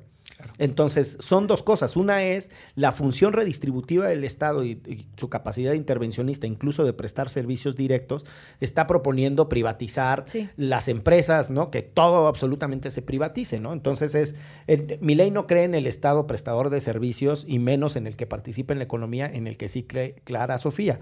[0.59, 1.97] Entonces, son dos cosas.
[1.97, 6.92] Una es la función redistributiva del Estado y, y su capacidad de intervencionista, incluso de
[6.92, 8.24] prestar servicios directos,
[8.61, 10.49] está proponiendo privatizar Sí.
[10.57, 11.70] las empresas, ¿no?
[11.70, 13.72] Que todo absolutamente se privatice, ¿no?
[13.72, 14.36] Entonces es,
[14.66, 18.16] el, mi ley no cree en el Estado prestador de servicios y menos en el
[18.16, 21.01] que participe en la economía, en el que sí cree Clara Sofía.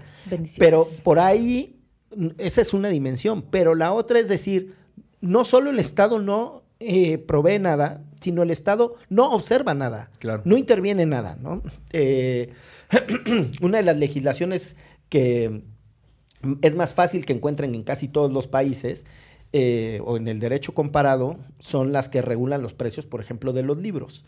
[0.59, 1.79] Pero por ahí,
[2.37, 3.43] esa es una dimensión.
[3.49, 4.75] Pero la otra es decir,
[5.21, 10.09] no solo el Estado no eh, provee nada, sino el Estado no observa nada.
[10.19, 10.41] Claro.
[10.45, 11.61] No interviene en nada, ¿no?
[11.91, 12.51] Eh,
[13.61, 14.77] una de las legislaciones
[15.09, 15.63] que
[16.61, 19.05] es más fácil que encuentren en casi todos los países
[19.53, 23.63] eh, o en el derecho comparado son las que regulan los precios, por ejemplo, de
[23.63, 24.25] los libros.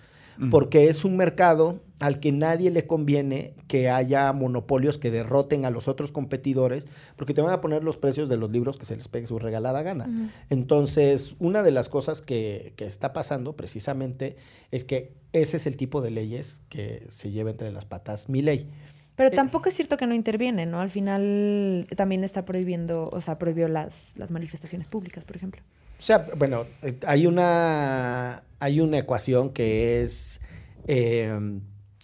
[0.52, 5.70] Porque es un mercado al que nadie le conviene que haya monopolios que derroten a
[5.70, 8.96] los otros competidores, porque te van a poner los precios de los libros que se
[8.96, 10.10] les pegue su regalada gana.
[10.50, 14.36] Entonces, una de las cosas que, que está pasando precisamente
[14.72, 18.42] es que ese es el tipo de leyes que se lleva entre las patas mi
[18.42, 18.70] ley.
[19.16, 20.82] Pero Eh, tampoco es cierto que no interviene, ¿no?
[20.82, 25.62] Al final también está prohibiendo, o sea, prohibió las, las manifestaciones públicas, por ejemplo.
[25.98, 30.42] O sea, bueno, eh, hay una, hay una ecuación que es
[30.88, 31.40] eh,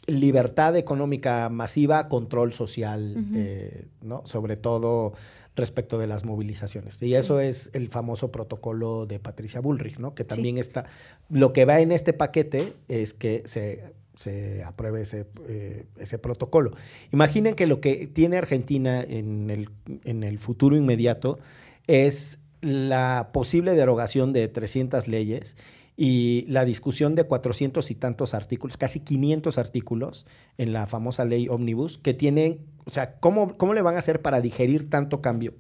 [0.06, 4.22] libertad económica masiva, control social, eh, ¿no?
[4.26, 5.14] Sobre todo
[5.56, 7.02] respecto de las movilizaciones.
[7.02, 10.14] Y eso es el famoso protocolo de Patricia Bullrich, ¿no?
[10.14, 10.86] Que también está...
[11.30, 16.76] Lo que va en este paquete es que se, se apruebe ese, eh, ese protocolo.
[17.12, 19.70] Imaginen que lo que tiene Argentina en el,
[20.06, 21.40] en el futuro inmediato
[21.88, 25.58] es la posible derogación de 300 leyes
[26.04, 30.26] y la discusión de 400 y tantos artículos, casi 500 artículos
[30.58, 34.20] en la famosa ley Omnibus, que tienen, o sea, ¿cómo, cómo le van a hacer
[34.20, 35.54] para digerir tanto cambio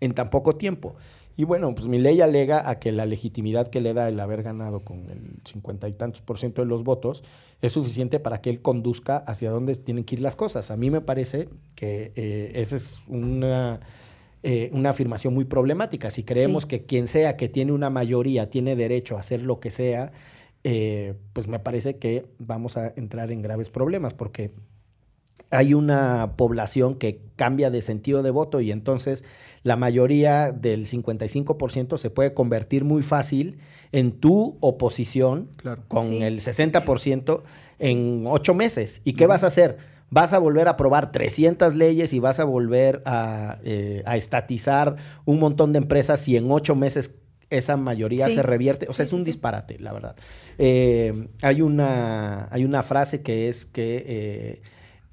[0.00, 0.96] en tan poco tiempo?
[1.36, 4.42] Y bueno, pues mi ley alega a que la legitimidad que le da el haber
[4.42, 7.22] ganado con el 50 y tantos por ciento de los votos
[7.60, 10.70] es suficiente para que él conduzca hacia dónde tienen que ir las cosas.
[10.70, 13.80] A mí me parece que eh, esa es una,
[14.42, 16.10] eh, una afirmación muy problemática.
[16.10, 16.68] Si creemos Sí.
[16.68, 20.12] que quien sea que tiene una mayoría tiene derecho a hacer lo que sea,
[20.64, 24.50] eh, pues me parece que vamos a entrar en graves problemas porque
[25.50, 29.22] hay una población que cambia de sentido de voto y entonces
[29.64, 33.58] la mayoría del 55% se puede convertir muy fácil
[33.92, 35.82] en tu oposición Claro.
[35.88, 36.22] con Sí.
[36.22, 37.42] el 60%
[37.78, 39.02] en ocho meses.
[39.04, 39.76] ¿Y qué vas a hacer?
[40.12, 44.96] Vas a volver a aprobar 300 leyes y vas a volver a, eh, a estatizar
[45.24, 47.14] un montón de empresas y en ocho meses
[47.48, 48.34] esa mayoría Sí.
[48.34, 48.86] se revierte.
[48.90, 49.24] O sea, Sí, es un sí.
[49.26, 50.14] disparate, la verdad.
[50.58, 54.62] Eh, hay, una, hay una frase que es que eh,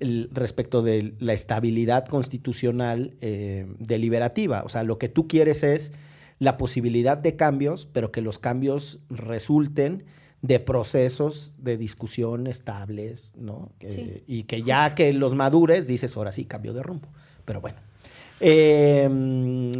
[0.02, 5.94] el- respecto de la estabilidad constitucional eh, deliberativa, o sea, lo que tú quieres es
[6.40, 10.04] la posibilidad de cambios, pero que los cambios resulten
[10.42, 13.72] de procesos de discusión estables, ¿no?
[13.80, 17.08] Que- Sí, y que ya que los madures, dices, ahora sí, cambio de rumbo.
[17.46, 17.78] Pero bueno.
[18.42, 19.10] Eh,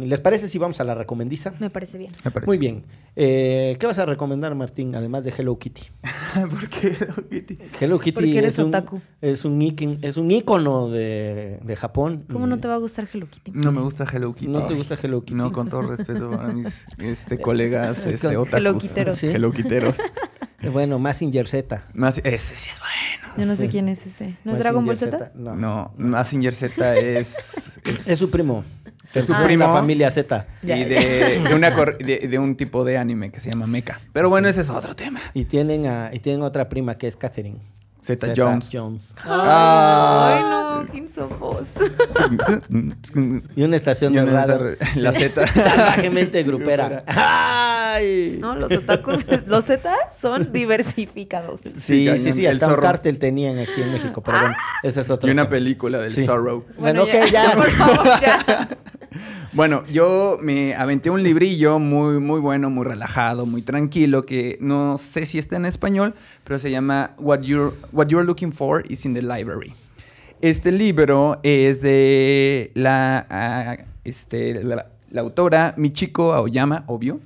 [0.00, 1.54] ¿Les parece si vamos a la recomendiza?
[1.60, 2.12] Me parece bien.
[2.26, 2.46] Me parece.
[2.46, 2.84] Muy bien.
[3.16, 5.80] Eh, ¿Qué vas a recomendar, Martín, además de Hello Kitty?
[6.50, 7.58] ¿Por qué, Hello Kitty?
[7.80, 9.00] Hello Kitty Porque eres es, un, otaku.
[9.22, 12.26] es, un íquin- es un ícono de, de Japón.
[12.30, 13.52] ¿Cómo no te va a gustar Hello Kitty?
[13.52, 14.52] No me gusta Hello Kitty.
[14.52, 15.34] ¿No te gusta Hello Kitty?
[15.34, 18.58] No, con todo respeto a mis este, colegas este, otakus.
[18.58, 19.16] Hello Quiteros.
[19.16, 19.26] Sí.
[19.28, 19.96] Hello Quiteros.
[20.72, 21.84] Bueno, Mazinger Z.
[21.94, 23.34] Más, ese sí es bueno.
[23.38, 24.34] Yo no sé quién es ese.
[24.44, 25.32] ¿No es Dragon Ball Z?
[25.34, 25.54] No.
[25.56, 28.08] No, Mazinger Z es, es...
[28.08, 28.64] Es su primo.
[29.14, 29.66] Es su Ah, primo.
[29.66, 30.46] La familia Z.
[30.62, 34.00] Y de, de una cor- de, de un tipo de anime que se llama Mecha.
[34.12, 35.20] Pero bueno, ese es otro tema.
[35.34, 37.58] Y tienen, a, y tienen otra prima que es Catherine.
[38.02, 38.70] Zeta Jones.
[38.72, 39.14] Jones.
[39.24, 40.34] Ah.
[40.34, 40.42] Ay,
[40.86, 41.66] no, ¿quién somos?
[43.56, 44.70] Y una estación Y de una radio.
[44.80, 45.46] esta- la Z.
[45.54, 47.04] Salvajemente grupera.
[47.06, 48.38] ¡Ay!
[48.40, 49.90] No, los otakus, los Z
[50.20, 51.60] son diversificados.
[51.74, 52.82] Sí, Sí, sí, sí, hasta un zorro.
[52.82, 55.28] cártel tenían aquí en México, pero bueno, esa es otra.
[55.28, 56.24] Y una película del Sí.
[56.24, 56.64] Sorrow.
[56.78, 57.50] Bueno, ok, ya.
[57.54, 58.68] Por favor, ya.
[59.52, 64.98] Bueno, yo me aventé un librillo muy, muy bueno, muy relajado, muy tranquilo, que no
[64.98, 69.14] sé si está en español, pero se llama What You're, What Looking For is in
[69.14, 69.74] the Library.
[70.40, 77.20] Este libro es de la, ah, este, la autora Michiko Aoyama, obvio.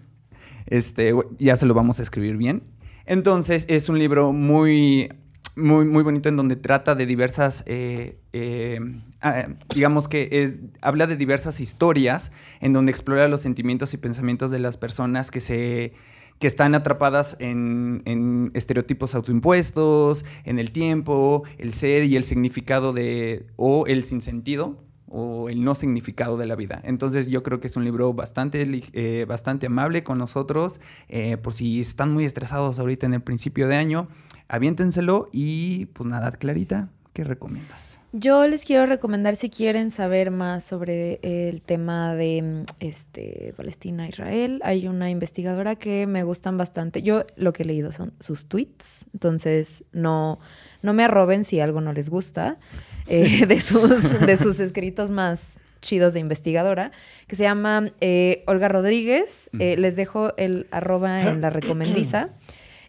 [0.66, 2.62] Este, ya se lo vamos a escribir bien.
[3.06, 5.12] Entonces, es un libro muy,
[5.56, 8.80] muy, muy bonito en donde trata de diversas, eh, eh,
[9.20, 14.58] ah, digamos que habla de diversas historias, en donde explora los sentimientos y pensamientos de
[14.58, 15.92] las personas que se
[16.40, 22.92] que están atrapadas en, en estereotipos autoimpuestos, en el tiempo, el ser y el significado
[22.92, 24.84] de, o el sinsentido,
[25.16, 26.80] o el no significado de la vida.
[26.84, 31.52] Entonces yo creo que es un libro bastante, eh, bastante amable con nosotros, eh, por
[31.52, 34.08] si están muy estresados ahorita en el principio de año,
[34.48, 37.98] aviéntenselo y pues nada, Clarita, ¿qué recomiendas?
[38.16, 44.60] Yo les quiero recomendar si quieren saber más sobre el tema de este Palestina-Israel.
[44.62, 47.02] Hay una investigadora que me gustan bastante.
[47.02, 50.38] Yo lo que he leído son sus tweets, entonces no,
[50.80, 52.58] no me arroben si algo no les gusta
[53.08, 56.92] eh, de, sus, de sus escritos más chidos de investigadora,
[57.26, 59.50] que se llama eh, Olga Rodríguez.
[59.58, 62.28] Eh, les dejo el arroba en la recomendiza.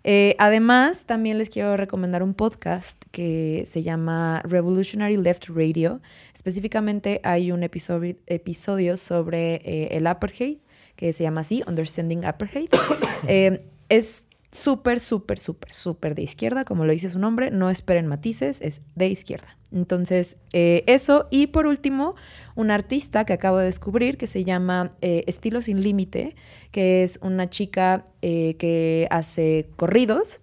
[0.07, 5.99] Eh, además, también les quiero recomendar un podcast que se llama Revolutionary Left Radio.
[6.31, 10.59] Específicamente hay un episodio, sobre eh, el apartheid,
[10.95, 12.69] que se llama así, Understanding Apartheid.
[13.27, 17.49] Eh, es súper, súper, súper, súper de izquierda, como lo dice su nombre.
[17.49, 19.57] No esperen matices, es de izquierda.
[19.75, 21.27] Entonces, eh, eso.
[21.29, 22.15] Y por último,
[22.55, 26.35] un artista que acabo de descubrir que se llama eh, Estilo Sin Límite,
[26.71, 30.39] que es una chica eh, que hace corridos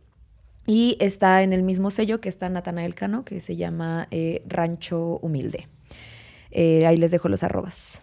[0.66, 4.06] y está en el mismo sello que está Natanael Cano, que se llama
[4.46, 5.66] Rancho Humilde.
[6.54, 7.98] Ahí les dejo los arrobas.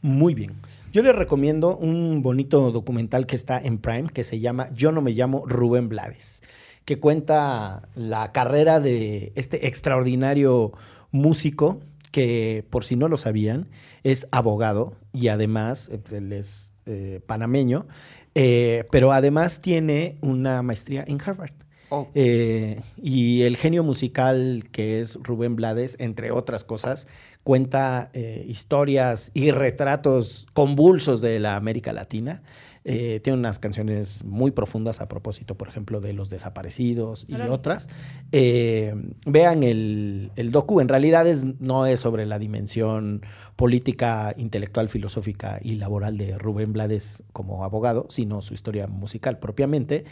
[0.00, 0.52] Muy bien.
[0.92, 5.00] Yo les recomiendo un bonito documental que está en Prime que se llama Yo no
[5.00, 6.42] me llamo Rubén Blades,
[6.84, 10.72] que cuenta la carrera de este extraordinario
[11.10, 11.80] músico
[12.10, 13.68] que, por si no lo sabían,
[14.02, 17.86] es abogado y además eh, él es eh, panameño,
[18.34, 21.52] eh, pero además tiene una maestría en Harvard.
[21.90, 22.08] Oh.
[22.14, 27.06] Eh, y el genio musical que es Rubén Blades, entre otras cosas,
[27.42, 32.42] cuenta eh, historias y retratos convulsos de la América Latina.
[32.86, 37.88] Eh, tiene unas canciones muy profundas a propósito, por ejemplo, de los desaparecidos y otras.
[38.30, 43.22] Eh, vean el, el docu, en realidad es- no es sobre la dimensión
[43.56, 50.04] política, intelectual, filosófica y laboral de Rubén Blades como abogado, sino su historia musical propiamente.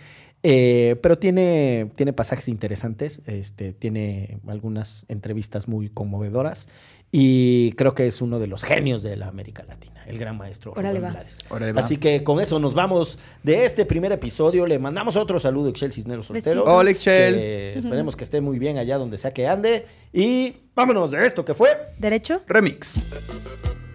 [0.44, 6.68] Eh, pero tiene, tiene pasajes interesantes, este, tiene algunas entrevistas muy conmovedoras
[7.14, 10.72] y creo que es uno de los genios de la América Latina, el gran maestro
[10.72, 11.12] Órale, Rubén va.
[11.12, 11.38] Blades.
[11.50, 11.80] Órale, va.
[11.80, 14.66] Así que con eso nos vamos de este primer episodio.
[14.66, 16.64] Le mandamos otro saludo a Excel Cisneros Soltero.
[16.64, 17.34] Hola, Excel.
[17.34, 19.84] Que esperemos que esté muy bien allá donde sea que ande.
[20.10, 21.68] Y vámonos de esto que fue.
[21.98, 22.40] ¿Derecho?
[22.48, 23.02] Remix.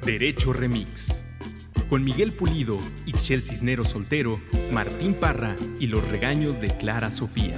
[0.05, 1.23] Derecho Remix.
[1.89, 4.35] Con Miguel Pulido, Ixchel Cisneros Soltero,
[4.71, 7.55] Martín Parra y los regaños de Clara Sofía.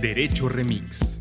[0.00, 1.13] Derecho Remix.